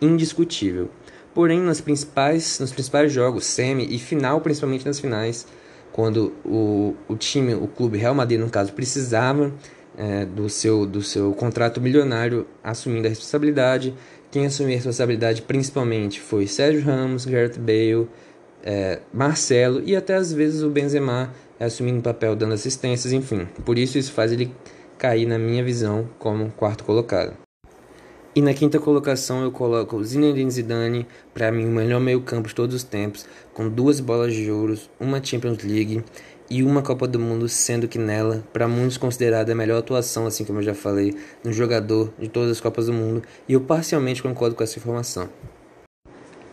indiscutível. 0.00 0.91
Porém, 1.35 1.61
nas 1.61 1.81
principais, 1.81 2.59
nos 2.61 2.73
principais 2.73 3.12
jogos, 3.12 3.45
semi 3.45 3.87
e 3.95 3.99
final, 3.99 4.41
principalmente 4.41 4.87
nas 4.87 4.99
finais, 4.99 5.47
quando 5.93 6.33
o, 6.45 6.95
o 7.09 7.17
time, 7.17 7.55
o 7.55 7.67
clube 7.67 7.99
Real 7.99 8.15
Madrid, 8.15 8.41
no 8.41 8.49
caso, 8.50 8.73
precisava 8.73 9.53
é, 9.97 10.25
do, 10.25 10.49
seu, 10.49 10.87
do 10.87 11.03
seu 11.03 11.33
contrato 11.33 11.81
milionário 11.81 12.47
assumindo 12.62 13.07
a 13.07 13.11
responsabilidade, 13.11 13.95
quem 14.31 14.47
assumiu 14.47 14.73
a 14.73 14.76
responsabilidade 14.76 15.43
principalmente 15.43 16.21
foi 16.21 16.47
Sérgio 16.47 16.83
Ramos, 16.83 17.25
Gareth 17.25 17.59
Bale, 17.59 18.09
é, 18.62 19.00
Marcelo 19.12 19.83
e 19.85 19.95
até 19.95 20.15
às 20.15 20.33
vezes 20.33 20.62
o 20.62 20.69
Benzema 20.69 21.33
assumindo 21.59 22.00
o 22.00 22.03
papel 22.03 22.37
dando 22.37 22.53
assistências, 22.53 23.12
enfim. 23.12 23.47
Por 23.65 23.79
isso 23.79 23.97
isso 23.97 24.12
faz 24.12 24.33
ele 24.33 24.53
cair 24.99 25.26
na 25.26 25.38
minha 25.38 25.65
visão 25.65 26.09
como 26.19 26.50
quarto 26.50 26.85
colocado. 26.85 27.46
E 28.37 28.43
na 28.43 28.52
quinta 28.52 28.78
colocação 28.78 29.43
eu 29.43 29.50
coloco 29.50 30.05
Zinedine 30.05 30.50
Zidane, 30.50 31.07
para 31.33 31.50
mim 31.50 31.64
o 31.64 31.71
melhor 31.71 31.99
meio-campo 31.99 32.49
de 32.49 32.55
todos 32.55 32.76
os 32.76 32.85
tempos, 32.85 33.25
com 33.55 33.66
duas 33.66 33.99
bolas 33.99 34.35
de 34.35 34.50
ouro, 34.50 34.78
uma 35.00 35.25
Champions 35.25 35.64
League 35.64 36.05
e 36.50 36.62
uma 36.62 36.83
Copa 36.83 37.09
do 37.09 37.19
Mundo, 37.19 37.49
sendo 37.49 37.88
que 37.88 37.99
nela, 37.99 38.45
para 38.52 38.69
muitos 38.69 38.99
considerada 38.99 39.52
a 39.52 39.55
melhor 39.55 39.78
atuação, 39.78 40.26
assim 40.26 40.45
como 40.45 40.59
eu 40.59 40.62
já 40.62 40.75
falei, 40.75 41.16
no 41.43 41.50
jogador 41.50 42.12
de 42.19 42.28
todas 42.28 42.50
as 42.50 42.61
Copas 42.61 42.88
do 42.88 42.93
Mundo, 42.93 43.23
e 43.49 43.55
eu 43.55 43.61
parcialmente 43.62 44.23
concordo 44.23 44.55
com 44.55 44.62
essa 44.62 44.78
informação. 44.78 45.31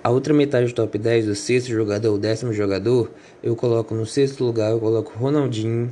A 0.02 0.10
outra 0.10 0.34
metade 0.34 0.68
do 0.68 0.74
top 0.74 0.98
10, 0.98 1.28
o 1.28 1.36
sexto 1.36 1.68
jogador, 1.68 2.13
o 2.13 2.18
décimo 2.18 2.54
jogador, 2.54 3.12
eu 3.44 3.58
coloco 3.58 3.94
no 3.94 4.06
sexto 4.06 4.46
lugar, 4.46 4.72
eu 4.72 4.80
coloco 4.80 5.12
Ronaldinho, 5.20 5.92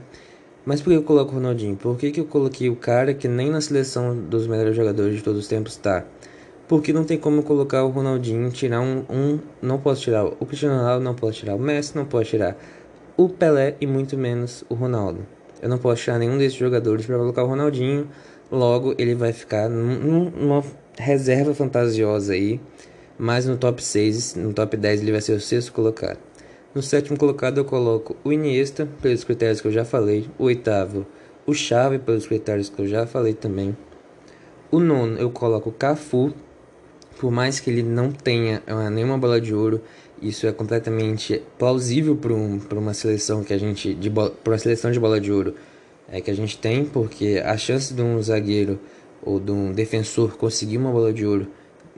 mas 0.66 0.80
por 0.80 0.92
que 0.92 0.96
eu 0.96 1.04
coloco 1.04 1.32
o 1.32 1.36
Ronaldinho? 1.36 1.76
Por 1.76 1.98
que, 1.98 2.12
que 2.12 2.20
eu 2.20 2.26
coloquei 2.26 2.70
o 2.70 2.76
cara 2.76 3.14
que 3.14 3.28
nem 3.28 3.50
na 3.50 3.60
seleção 3.62 4.16
dos 4.16 4.46
melhores 4.46 4.76
jogadores 4.76 5.16
de 5.16 5.24
todos 5.24 5.40
os 5.40 5.48
tempos 5.48 5.74
está? 5.74 6.06
Porque 6.68 6.94
não 6.94 7.04
tem 7.04 7.18
como 7.18 7.42
colocar 7.42 7.84
o 7.84 7.90
Ronaldinho, 7.90 8.50
tirar 8.52 8.80
um, 8.80 9.04
um. 9.10 9.40
Não 9.62 9.80
posso 9.80 10.02
tirar 10.02 10.24
o 10.24 10.46
Cristiano 10.46 10.78
Ronaldo, 10.78 11.04
não 11.04 11.16
posso 11.16 11.40
tirar 11.40 11.56
o 11.56 11.60
Messi, 11.60 11.96
não 11.96 12.06
posso 12.06 12.30
tirar 12.30 12.56
o 13.18 13.28
Pelé 13.28 13.76
e 13.82 13.88
muito 13.88 14.16
menos 14.18 14.64
o 14.70 14.76
Ronaldo. 14.76 15.26
Eu 15.62 15.68
não 15.68 15.78
posso 15.78 16.04
tirar 16.04 16.20
nenhum 16.20 16.38
desses 16.38 16.58
jogadores 16.58 17.06
para 17.06 17.18
colocar 17.18 17.44
o 17.44 17.48
Ronaldinho. 17.48 18.08
Logo, 18.52 18.94
ele 18.98 19.16
vai 19.16 19.34
ficar 19.34 19.68
num, 19.70 20.30
numa 20.30 20.64
reserva 20.98 21.54
fantasiosa 21.54 22.34
aí. 22.34 22.60
Mas 23.18 23.46
no 23.46 23.58
top 23.58 23.84
6, 23.84 24.36
no 24.36 24.54
top 24.54 24.78
10, 24.78 25.02
ele 25.02 25.12
vai 25.12 25.22
ser 25.22 25.34
o 25.34 25.40
sexto 25.42 25.74
colocado. 25.74 26.20
No 26.74 26.82
sétimo 26.82 27.18
colocado 27.18 27.58
eu 27.58 27.66
coloco 27.66 28.16
o 28.24 28.32
Iniesta, 28.32 28.88
pelos 29.02 29.26
critérios 29.26 29.60
que 29.60 29.68
eu 29.68 29.74
já 29.74 29.84
falei. 29.84 30.30
O 30.40 30.46
oitavo, 30.46 31.06
o 31.46 31.54
Xavi, 31.54 32.00
pelos 32.00 32.26
critérios 32.26 32.70
que 32.70 32.82
eu 32.82 32.88
já 32.88 33.06
falei 33.06 33.34
também. 33.34 33.76
O 34.72 34.80
nono 34.80 35.18
eu 35.18 35.30
coloco 35.32 35.70
o 35.70 35.74
Cafu, 35.74 36.34
por 37.20 37.30
mais 37.30 37.60
que 37.60 37.70
ele 37.70 37.84
não 37.84 38.10
tenha 38.10 38.64
é, 38.66 38.90
nenhuma 38.90 39.18
bola 39.18 39.42
de 39.42 39.54
ouro, 39.54 39.82
isso 40.22 40.48
é 40.48 40.54
completamente 40.54 41.44
plausível 41.60 42.16
para 42.16 42.34
um, 42.34 42.58
uma 42.72 42.94
seleção 42.94 43.44
que 43.44 43.54
a 43.54 43.58
gente 43.58 43.94
de 43.94 44.08
uma 44.08 44.58
seleção 44.58 44.92
de 44.92 45.00
bola 45.00 45.20
de 45.20 45.30
ouro 45.30 45.56
é 46.10 46.22
que 46.22 46.32
a 46.32 46.34
gente 46.34 46.58
tem, 46.58 46.86
porque 46.86 47.42
a 47.44 47.58
chance 47.58 47.94
de 47.94 48.02
um 48.02 48.22
zagueiro 48.22 48.80
ou 49.22 49.42
de 49.42 49.52
um 49.52 49.74
defensor 49.74 50.38
conseguir 50.38 50.78
uma 50.78 50.92
bola 50.92 51.12
de 51.12 51.26
ouro 51.26 51.48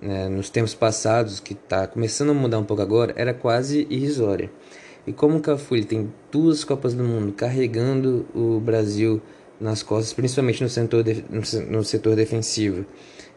né, 0.03 0.27
nos 0.27 0.49
tempos 0.49 0.73
passados, 0.73 1.39
que 1.39 1.53
está 1.53 1.87
começando 1.87 2.31
a 2.31 2.33
mudar 2.33 2.59
um 2.59 2.65
pouco 2.65 2.81
agora, 2.81 3.13
era 3.15 3.33
quase 3.33 3.87
irrisória. 3.89 4.51
E 5.05 5.11
como 5.11 5.37
o 5.37 5.41
Cafu 5.41 5.75
ele 5.75 5.85
tem 5.85 6.13
duas 6.31 6.63
Copas 6.63 6.93
do 6.93 7.03
Mundo 7.03 7.33
carregando 7.33 8.25
o 8.33 8.59
Brasil 8.59 9.21
nas 9.59 9.83
costas, 9.83 10.13
principalmente 10.13 10.63
no 10.63 10.69
setor, 10.69 11.03
de, 11.03 11.23
no 11.69 11.83
setor 11.83 12.15
defensivo, 12.15 12.85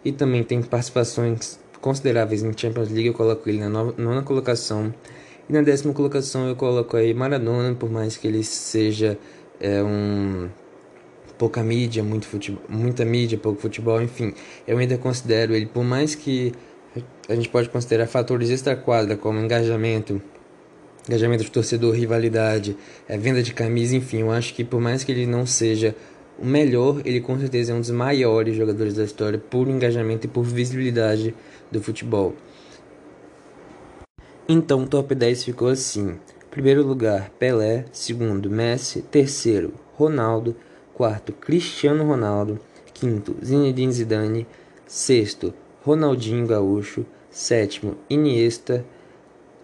e 0.04 0.12
também 0.12 0.42
tem 0.42 0.62
participações 0.62 1.58
consideráveis 1.80 2.42
em 2.42 2.56
Champions 2.56 2.88
League, 2.88 3.06
eu 3.06 3.14
coloco 3.14 3.48
ele 3.48 3.58
na 3.58 3.68
nona 3.68 4.22
colocação. 4.22 4.92
E 5.48 5.52
na 5.52 5.62
décima 5.62 5.92
colocação 5.92 6.48
eu 6.48 6.56
coloco 6.56 6.96
aí 6.96 7.14
Maradona, 7.14 7.74
por 7.74 7.90
mais 7.90 8.16
que 8.16 8.26
ele 8.26 8.42
seja 8.42 9.16
é, 9.60 9.82
um 9.82 10.48
pouca 11.38 11.62
mídia, 11.62 12.02
muito 12.02 12.26
futebol, 12.26 12.62
muita 12.68 13.04
mídia, 13.04 13.38
pouco 13.38 13.60
futebol, 13.60 14.00
enfim, 14.00 14.32
eu 14.66 14.78
ainda 14.78 14.96
considero 14.96 15.54
ele, 15.54 15.66
por 15.66 15.84
mais 15.84 16.14
que 16.14 16.52
a 17.28 17.34
gente 17.34 17.48
pode 17.48 17.68
considerar 17.68 18.06
fatores 18.06 18.50
extra-quadra 18.50 19.16
como 19.16 19.38
engajamento, 19.38 20.20
engajamento 21.08 21.44
de 21.44 21.50
torcedor, 21.50 21.94
rivalidade, 21.94 22.76
é, 23.08 23.16
venda 23.16 23.42
de 23.42 23.54
camisa, 23.54 23.96
enfim, 23.96 24.20
eu 24.20 24.30
acho 24.30 24.54
que 24.54 24.64
por 24.64 24.80
mais 24.80 25.04
que 25.04 25.12
ele 25.12 25.26
não 25.26 25.46
seja 25.46 25.94
o 26.38 26.44
melhor, 26.44 27.00
ele 27.04 27.20
com 27.20 27.38
certeza 27.38 27.72
é 27.72 27.74
um 27.74 27.80
dos 27.80 27.90
maiores 27.90 28.56
jogadores 28.56 28.94
da 28.94 29.04
história 29.04 29.38
por 29.38 29.68
engajamento 29.68 30.26
e 30.26 30.28
por 30.28 30.44
visibilidade 30.44 31.34
do 31.70 31.80
futebol. 31.80 32.34
Então, 34.48 34.84
o 34.84 34.86
top 34.86 35.14
10 35.14 35.44
ficou 35.44 35.68
assim: 35.68 36.18
primeiro 36.50 36.86
lugar, 36.86 37.30
Pelé, 37.38 37.86
segundo, 37.92 38.50
Messi, 38.50 39.02
terceiro, 39.02 39.74
Ronaldo, 39.94 40.54
quarto, 40.94 41.32
Cristiano 41.32 42.04
Ronaldo, 42.04 42.60
quinto, 42.92 43.36
Zinedine 43.44 43.92
Zidane, 43.92 44.46
sexto, 44.86 45.52
Ronaldinho 45.82 46.46
Gaúcho, 46.46 47.04
sétimo, 47.30 47.96
Iniesta, 48.08 48.84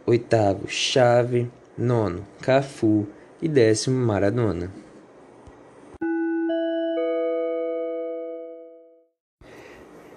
oitavo, 0.07 0.69
Chave, 0.69 1.51
nono, 1.77 2.27
Cafu 2.41 3.07
e 3.41 3.49
décimo, 3.49 4.05
Maradona. 4.05 4.73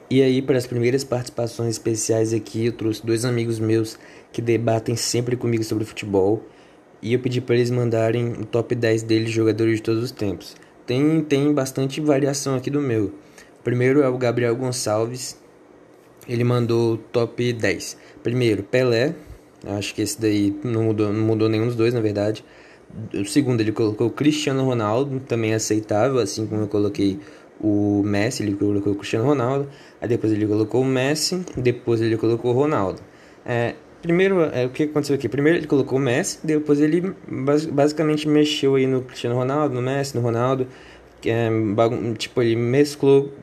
E 0.10 0.22
aí, 0.22 0.42
para 0.42 0.58
as 0.58 0.68
primeiras 0.68 1.04
participações 1.04 1.72
especiais 1.72 2.32
aqui, 2.32 2.68
eu 2.68 2.72
trouxe 2.72 3.06
dois 3.06 3.25
amigos 3.25 3.60
meus 3.60 3.98
que 4.32 4.42
debatem 4.42 4.96
sempre 4.96 5.36
comigo 5.36 5.63
sobre 5.63 5.84
futebol. 5.84 6.44
E 7.01 7.13
eu 7.13 7.20
pedi 7.20 7.42
para 7.42 7.56
eles 7.56 7.72
mandarem 7.72 8.34
o 8.34 8.46
top 8.46 8.75
10 8.75 9.04
deles, 9.04 9.32
jogadores 9.32 9.77
de 9.77 9.82
todos 9.82 10.04
os 10.04 10.12
tempos. 10.12 10.56
Tem, 10.86 11.22
tem 11.22 11.51
bastante 11.54 12.00
variação 12.00 12.56
aqui 12.56 12.70
do 12.70 12.80
meu. 12.80 13.13
O 13.60 13.63
primeiro 13.63 14.01
é 14.01 14.08
o 14.08 14.18
Gabriel 14.18 14.56
Gonçalves. 14.56 15.38
Ele 16.27 16.44
mandou 16.44 16.98
top 17.12 17.51
10. 17.51 17.98
Primeiro, 18.24 18.63
Pelé, 18.63 19.15
Acho 19.65 19.93
que 19.93 20.01
esse 20.01 20.19
daí 20.19 20.55
não 20.63 20.84
mudou, 20.84 21.12
não 21.12 21.25
mudou 21.25 21.50
nenhum 21.50 21.65
dos 21.67 21.75
dois, 21.75 21.93
na 21.93 22.01
verdade. 22.01 22.43
O 23.13 23.25
segundo, 23.25 23.62
ele 23.62 23.72
colocou 23.72 24.10
Cristiano 24.10 24.63
Ronaldo, 24.63 25.19
também 25.22 25.53
aceitável, 25.53 26.19
assim 26.19 26.45
como 26.45 26.62
eu 26.62 26.67
coloquei 26.67 27.19
o 27.60 28.03
Messi, 28.03 28.43
ele 28.43 28.55
colocou 28.55 28.93
o 28.93 28.95
Cristiano 28.95 29.25
Ronaldo. 29.25 29.67
Aí 30.01 30.07
depois 30.07 30.31
ele 30.31 30.45
colocou 30.45 30.81
o 30.81 30.86
Messi, 30.86 31.43
depois 31.57 32.01
ele 32.01 32.17
colocou 32.17 32.51
o 32.51 32.53
Ronaldo. 32.53 33.01
É, 33.45 33.75
Primeiro, 34.05 34.39
é, 34.41 34.67
o 34.67 34.69
que 34.69 34.84
aconteceu 34.84 35.15
aqui? 35.15 35.27
Primeiro 35.27 35.57
ele 35.57 35.65
colocou 35.65 35.98
o 35.98 36.01
Messi, 36.01 36.38
depois 36.43 36.79
ele 36.79 37.15
basicamente 37.72 38.27
mexeu 38.27 38.75
aí 38.75 38.86
no 38.86 39.01
Cristiano 39.01 39.36
Ronaldo, 39.36 39.74
no 39.74 39.81
Messi, 39.81 40.15
no 40.15 40.22
Ronaldo. 40.22 40.67
É, 41.25 41.50
tipo, 42.15 42.39
ele 42.39 42.55
mesclou, 42.55 43.34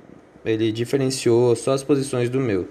ele 0.45 0.71
diferenciou 0.71 1.57
só 1.57 1.73
as 1.73 1.83
posições 1.83 2.31
do 2.31 2.39
meu. 2.39 2.69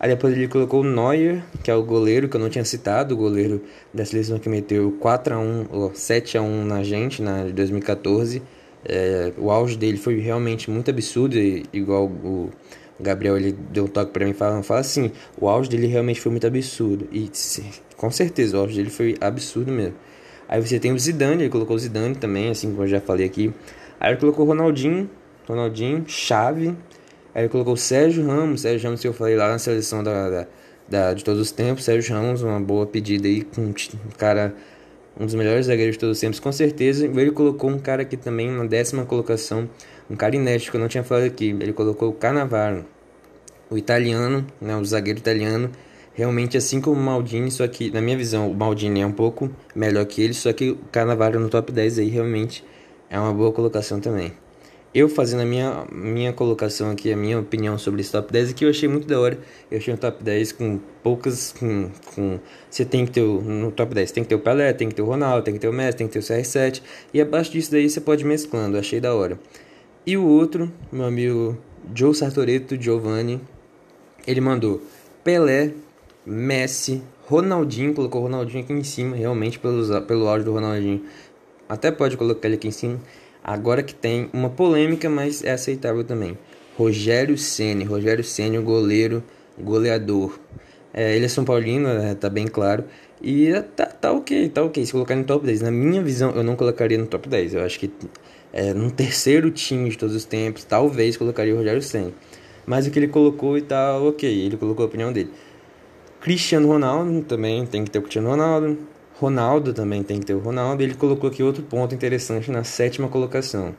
Aí 0.00 0.08
depois 0.08 0.34
ele 0.34 0.48
colocou 0.48 0.80
o 0.80 0.84
Neuer, 0.84 1.44
que 1.62 1.70
é 1.70 1.74
o 1.74 1.82
goleiro 1.82 2.26
que 2.26 2.34
eu 2.34 2.40
não 2.40 2.48
tinha 2.48 2.64
citado, 2.64 3.14
o 3.14 3.18
goleiro 3.18 3.62
da 3.92 4.02
seleção 4.02 4.38
que 4.38 4.48
meteu 4.48 4.96
4x1 4.98 5.66
ou 5.70 5.90
7x1 5.90 6.64
na 6.64 6.82
gente 6.82 7.20
na 7.20 7.44
de 7.44 7.52
2014. 7.52 8.42
É, 8.82 9.30
o 9.36 9.50
auge 9.50 9.76
dele 9.76 9.98
foi 9.98 10.18
realmente 10.18 10.70
muito 10.70 10.90
absurdo, 10.90 11.36
igual 11.70 12.06
o 12.06 12.48
Gabriel 12.98 13.36
ele 13.36 13.52
deu 13.52 13.84
um 13.84 13.88
toque 13.88 14.10
para 14.10 14.24
mim 14.24 14.32
falando, 14.32 14.62
fala 14.62 14.80
assim, 14.80 15.12
o 15.38 15.46
auge 15.50 15.68
dele 15.68 15.86
realmente 15.86 16.18
foi 16.18 16.30
muito 16.32 16.46
absurdo. 16.46 17.06
E 17.12 17.30
com 17.94 18.10
certeza 18.10 18.56
o 18.56 18.60
auge 18.60 18.76
dele 18.76 18.88
foi 18.88 19.18
absurdo 19.20 19.70
mesmo. 19.70 19.96
Aí 20.48 20.60
você 20.60 20.80
tem 20.80 20.92
o 20.92 20.98
Zidane, 20.98 21.42
ele 21.42 21.50
colocou 21.50 21.76
o 21.76 21.78
Zidane 21.78 22.14
também, 22.14 22.48
assim 22.48 22.70
como 22.70 22.84
eu 22.84 22.88
já 22.88 23.02
falei 23.02 23.26
aqui. 23.26 23.52
Aí 24.00 24.12
ele 24.12 24.20
colocou 24.20 24.46
o 24.46 24.48
Ronaldinho, 24.48 25.10
Ronaldinho, 25.46 26.04
chave, 26.08 26.74
Aí 27.34 27.42
ele 27.42 27.48
colocou 27.48 27.76
Sérgio 27.76 28.26
Ramos, 28.26 28.62
Sérgio 28.62 28.86
Ramos 28.86 29.00
que 29.00 29.08
eu 29.08 29.12
falei 29.12 29.36
lá 29.36 29.48
na 29.48 29.58
seleção 29.58 30.02
da, 30.02 30.28
da, 30.28 30.46
da, 30.88 31.14
de 31.14 31.24
todos 31.24 31.40
os 31.40 31.52
tempos, 31.52 31.84
Sérgio 31.84 32.14
Ramos, 32.14 32.42
uma 32.42 32.60
boa 32.60 32.86
pedida 32.86 33.28
aí, 33.28 33.42
com 33.42 33.62
um 33.62 33.74
cara, 34.18 34.54
um 35.18 35.24
dos 35.24 35.34
melhores 35.34 35.66
zagueiros 35.66 35.94
de 35.94 36.00
todos 36.00 36.16
os 36.16 36.20
tempos, 36.20 36.40
com 36.40 36.50
certeza. 36.50 37.06
Ele 37.06 37.30
colocou 37.30 37.70
um 37.70 37.78
cara 37.78 38.02
aqui 38.02 38.16
também 38.16 38.50
na 38.50 38.64
décima 38.64 39.04
colocação, 39.04 39.68
um 40.10 40.16
cara 40.16 40.34
inédito 40.34 40.70
que 40.70 40.76
eu 40.76 40.80
não 40.80 40.88
tinha 40.88 41.04
falado 41.04 41.24
aqui, 41.24 41.50
ele 41.60 41.72
colocou 41.72 42.08
o 42.08 42.12
Cannavaro, 42.12 42.84
o 43.70 43.78
italiano, 43.78 44.44
né, 44.60 44.76
o 44.76 44.84
zagueiro 44.84 45.20
italiano, 45.20 45.70
realmente 46.12 46.56
assim 46.56 46.80
como 46.80 47.00
o 47.00 47.02
Maldini, 47.02 47.50
só 47.50 47.68
que 47.68 47.92
na 47.92 48.00
minha 48.00 48.16
visão 48.16 48.50
o 48.50 48.54
Maldini 48.54 49.02
é 49.02 49.06
um 49.06 49.12
pouco 49.12 49.48
melhor 49.74 50.04
que 50.04 50.20
ele, 50.20 50.34
só 50.34 50.52
que 50.52 50.70
o 50.70 50.76
Cannavaro 50.90 51.38
no 51.38 51.48
top 51.48 51.70
10 51.70 52.00
aí 52.00 52.08
realmente 52.08 52.64
é 53.08 53.20
uma 53.20 53.32
boa 53.32 53.52
colocação 53.52 54.00
também 54.00 54.32
eu 54.92 55.08
fazendo 55.08 55.40
a 55.40 55.44
minha, 55.44 55.86
minha 55.92 56.32
colocação 56.32 56.90
aqui, 56.90 57.12
a 57.12 57.16
minha 57.16 57.38
opinião 57.38 57.78
sobre 57.78 58.00
esse 58.00 58.10
top 58.10 58.32
10 58.32 58.50
aqui, 58.50 58.64
eu 58.64 58.70
achei 58.70 58.88
muito 58.88 59.06
da 59.06 59.20
hora. 59.20 59.38
Eu 59.70 59.78
achei 59.78 59.94
um 59.94 59.96
top 59.96 60.22
10 60.22 60.52
com 60.52 60.80
poucas. 61.02 61.54
Com, 61.58 61.90
com, 62.14 62.40
você 62.68 62.84
tem 62.84 63.06
que 63.06 63.12
ter 63.12 63.22
o, 63.22 63.40
no 63.40 63.70
top 63.70 63.94
10 63.94 64.10
tem 64.10 64.24
que 64.24 64.28
ter 64.28 64.34
o 64.34 64.40
Pelé, 64.40 64.72
tem 64.72 64.88
que 64.88 64.94
ter 64.94 65.02
o 65.02 65.06
Ronaldo, 65.06 65.44
tem 65.44 65.54
que 65.54 65.60
ter 65.60 65.68
o 65.68 65.72
Messi, 65.72 65.96
tem 65.98 66.08
que 66.08 66.12
ter 66.12 66.18
o 66.18 66.22
CR7. 66.22 66.82
E 67.14 67.20
abaixo 67.20 67.52
disso 67.52 67.70
daí 67.70 67.88
você 67.88 68.00
pode 68.00 68.24
ir 68.24 68.26
mesclando, 68.26 68.76
achei 68.76 69.00
da 69.00 69.14
hora. 69.14 69.38
E 70.04 70.16
o 70.16 70.26
outro, 70.26 70.72
meu 70.90 71.04
amigo 71.04 71.56
Joe 71.94 72.14
Sartoreto 72.14 72.80
Giovanni, 72.80 73.40
ele 74.26 74.40
mandou 74.40 74.82
Pelé, 75.22 75.72
Messi, 76.26 77.00
Ronaldinho, 77.26 77.94
colocou 77.94 78.22
o 78.22 78.24
Ronaldinho 78.24 78.64
aqui 78.64 78.72
em 78.72 78.82
cima, 78.82 79.14
realmente 79.14 79.56
pelo, 79.58 80.02
pelo 80.02 80.26
áudio 80.26 80.46
do 80.46 80.52
Ronaldinho. 80.52 81.04
Até 81.68 81.92
pode 81.92 82.16
colocar 82.16 82.48
ele 82.48 82.56
aqui 82.56 82.66
em 82.66 82.72
cima. 82.72 82.98
Agora 83.42 83.82
que 83.82 83.94
tem 83.94 84.28
uma 84.32 84.50
polêmica, 84.50 85.08
mas 85.08 85.42
é 85.42 85.52
aceitável 85.52 86.04
também. 86.04 86.36
Rogério 86.76 87.36
Ceni, 87.36 87.84
Rogério 87.84 88.24
Ceni, 88.24 88.58
o 88.58 88.62
goleiro, 88.62 89.22
goleador. 89.58 90.38
É, 90.92 91.14
ele 91.14 91.24
é 91.24 91.28
São 91.28 91.44
Paulino, 91.44 91.88
é, 91.88 92.14
tá 92.14 92.28
bem 92.28 92.46
claro. 92.46 92.84
E 93.22 93.52
tá, 93.76 93.86
tá 93.86 94.12
ok, 94.12 94.48
tá 94.48 94.62
ok. 94.62 94.84
Se 94.84 94.92
colocar 94.92 95.14
no 95.14 95.24
top 95.24 95.44
10, 95.44 95.62
na 95.62 95.70
minha 95.70 96.02
visão, 96.02 96.30
eu 96.30 96.42
não 96.42 96.56
colocaria 96.56 96.98
no 96.98 97.06
top 97.06 97.28
10. 97.28 97.54
Eu 97.54 97.64
acho 97.64 97.78
que 97.78 97.90
é, 98.52 98.72
no 98.74 98.90
terceiro 98.90 99.50
time 99.50 99.90
de 99.90 99.98
todos 99.98 100.14
os 100.14 100.24
tempos, 100.24 100.64
talvez 100.64 101.16
colocaria 101.16 101.54
o 101.54 101.58
Rogério 101.58 101.82
Ceni. 101.82 102.14
Mas 102.66 102.86
o 102.86 102.90
que 102.90 102.98
ele 102.98 103.08
colocou 103.08 103.56
e 103.56 103.62
tá 103.62 103.98
ok, 103.98 104.28
ele 104.28 104.56
colocou 104.56 104.84
a 104.84 104.86
opinião 104.86 105.12
dele. 105.12 105.30
Cristiano 106.20 106.68
Ronaldo 106.68 107.22
também 107.22 107.64
tem 107.66 107.84
que 107.84 107.90
ter 107.90 107.98
o 107.98 108.02
Cristiano 108.02 108.28
Ronaldo. 108.28 108.78
Ronaldo 109.20 109.74
também 109.74 110.02
tem 110.02 110.18
que 110.18 110.24
ter 110.24 110.34
o 110.34 110.38
Ronaldo. 110.38 110.82
Ele 110.82 110.94
colocou 110.94 111.28
aqui 111.28 111.42
outro 111.42 111.62
ponto 111.62 111.94
interessante 111.94 112.50
na 112.50 112.64
sétima 112.64 113.06
colocação. 113.06 113.74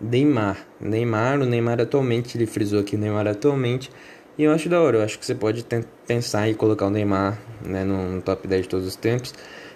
Neymar. 0.00 0.56
Neymar, 0.80 1.40
o 1.40 1.44
Neymar 1.44 1.80
atualmente, 1.80 2.38
ele 2.38 2.46
frisou 2.46 2.78
aqui 2.78 2.94
o 2.94 2.98
Neymar 2.98 3.26
atualmente. 3.26 3.90
E 4.38 4.44
eu 4.44 4.52
acho 4.52 4.68
da 4.68 4.80
hora, 4.80 4.98
eu 4.98 5.02
acho 5.02 5.18
que 5.18 5.26
você 5.26 5.34
pode 5.34 5.66
pensar 6.06 6.48
em 6.48 6.54
colocar 6.54 6.86
o 6.86 6.90
Neymar 6.90 7.36
né, 7.66 7.84
no, 7.84 8.22
top 8.22 8.46
10 8.46 8.62
de 8.62 8.68
todos 8.68 8.86
os 8.86 8.94
tempos, 8.94 9.34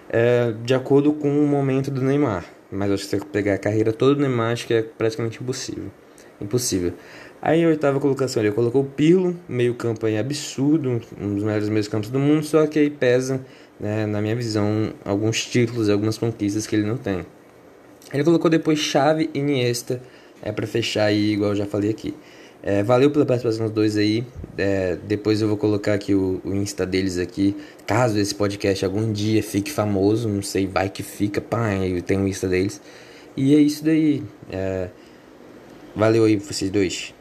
é, 0.09 0.53
de 0.63 0.73
acordo 0.73 1.11
com 1.11 1.29
o 1.29 1.47
momento 1.47 1.91
do 1.91 2.01
Neymar. 2.01 2.45
Mas 2.71 2.89
acho 2.89 3.03
que 3.03 3.09
você 3.09 3.19
pegar 3.19 3.55
a 3.55 3.57
carreira 3.57 3.91
toda 3.91 4.15
do 4.15 4.21
Neymar, 4.21 4.53
acho 4.53 4.67
que 4.67 4.73
é 4.73 4.81
praticamente 4.81 5.41
impossível. 5.41 5.91
Impossível. 6.39 6.93
Aí 7.41 7.63
a 7.63 7.67
oitava 7.67 7.99
colocação, 7.99 8.41
ele 8.41 8.53
colocou 8.53 8.83
o 8.83 8.85
Pirlo, 8.85 9.35
meio 9.49 9.73
campo 9.75 10.05
aí 10.05 10.17
absurdo, 10.17 11.01
um 11.19 11.35
dos 11.35 11.43
melhores 11.43 11.67
meios 11.67 11.89
campos 11.89 12.09
do 12.09 12.19
mundo, 12.19 12.45
só 12.45 12.65
que 12.67 12.79
aí 12.79 12.89
pesa 12.89 13.45
né, 13.79 14.05
na 14.05 14.21
minha 14.21 14.35
visão, 14.35 14.93
alguns 15.05 15.45
títulos, 15.45 15.89
algumas 15.89 16.17
conquistas 16.17 16.67
que 16.67 16.75
ele 16.75 16.85
não 16.85 16.97
tem. 16.97 17.25
Ele 18.13 18.23
colocou 18.23 18.49
depois 18.49 18.79
Chave 18.79 19.29
e 19.33 19.39
Iniesta 19.39 20.01
é, 20.41 20.51
para 20.51 20.65
fechar 20.65 21.05
aí, 21.05 21.33
igual 21.33 21.51
eu 21.51 21.55
já 21.55 21.65
falei 21.65 21.91
aqui. 21.91 22.13
É, 22.61 22.83
valeu 22.83 23.09
pela 23.09 23.25
participação 23.25 23.67
dos 23.67 23.73
dois 23.73 23.97
aí. 23.97 24.25
É, 24.57 24.97
depois 25.07 25.41
eu 25.41 25.47
vou 25.47 25.57
colocar 25.57 25.93
aqui 25.93 26.13
o, 26.13 26.41
o, 26.43 26.53
Insta 26.53 26.85
deles 26.85 27.17
aqui. 27.17 27.55
Caso 27.85 28.19
esse 28.19 28.35
podcast 28.35 28.83
algum 28.83 29.11
dia 29.11 29.41
fique 29.41 29.71
famoso, 29.71 30.27
não 30.27 30.41
sei, 30.41 30.67
vai 30.67 30.89
que 30.89 31.01
fica, 31.01 31.39
pá, 31.39 31.73
eu 31.75 32.01
tenho 32.01 32.23
o 32.23 32.27
Insta 32.27 32.47
deles. 32.47 32.81
E 33.37 33.55
é 33.55 33.59
isso 33.59 33.83
daí. 33.83 34.23
É, 34.51 34.89
valeu 35.95 36.25
aí 36.25 36.35
vocês 36.35 36.69
dois. 36.69 37.13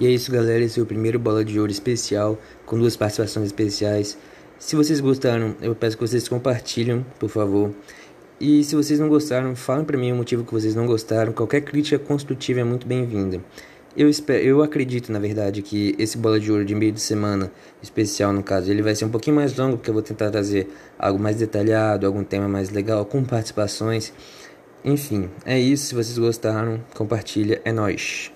E 0.00 0.06
é 0.06 0.10
isso, 0.10 0.32
galera. 0.32 0.64
Esse 0.64 0.80
é 0.80 0.82
o 0.82 0.86
primeiro 0.86 1.18
Bola 1.18 1.44
de 1.44 1.60
Ouro 1.60 1.70
especial, 1.70 2.38
com 2.64 2.78
duas 2.78 2.96
participações 2.96 3.44
especiais. 3.44 4.16
Se 4.58 4.74
vocês 4.74 4.98
gostaram, 4.98 5.54
eu 5.60 5.74
peço 5.74 5.98
que 5.98 6.02
vocês 6.02 6.26
compartilhem, 6.26 7.04
por 7.18 7.28
favor. 7.28 7.70
E 8.40 8.64
se 8.64 8.74
vocês 8.74 8.98
não 8.98 9.10
gostaram, 9.10 9.54
falem 9.54 9.84
para 9.84 9.98
mim 9.98 10.10
o 10.10 10.16
motivo 10.16 10.42
que 10.42 10.54
vocês 10.54 10.74
não 10.74 10.86
gostaram. 10.86 11.34
Qualquer 11.34 11.60
crítica 11.60 11.98
construtiva 11.98 12.60
é 12.60 12.64
muito 12.64 12.86
bem-vinda. 12.86 13.44
Eu, 13.94 14.08
espero, 14.08 14.42
eu 14.42 14.62
acredito, 14.62 15.12
na 15.12 15.18
verdade, 15.18 15.60
que 15.60 15.94
esse 15.98 16.16
Bola 16.16 16.40
de 16.40 16.50
Ouro 16.50 16.64
de 16.64 16.74
meio 16.74 16.92
de 16.92 17.00
semana, 17.00 17.52
especial 17.82 18.32
no 18.32 18.42
caso, 18.42 18.70
ele 18.70 18.80
vai 18.80 18.94
ser 18.94 19.04
um 19.04 19.10
pouquinho 19.10 19.36
mais 19.36 19.54
longo, 19.54 19.76
porque 19.76 19.90
eu 19.90 19.94
vou 19.94 20.02
tentar 20.02 20.30
trazer 20.30 20.66
algo 20.98 21.18
mais 21.18 21.36
detalhado, 21.36 22.06
algum 22.06 22.24
tema 22.24 22.48
mais 22.48 22.70
legal, 22.70 23.04
com 23.04 23.22
participações. 23.22 24.14
Enfim, 24.82 25.28
é 25.44 25.58
isso. 25.58 25.88
Se 25.88 25.94
vocês 25.94 26.16
gostaram, 26.16 26.80
compartilha. 26.94 27.60
É 27.66 27.72
nóis. 27.72 28.32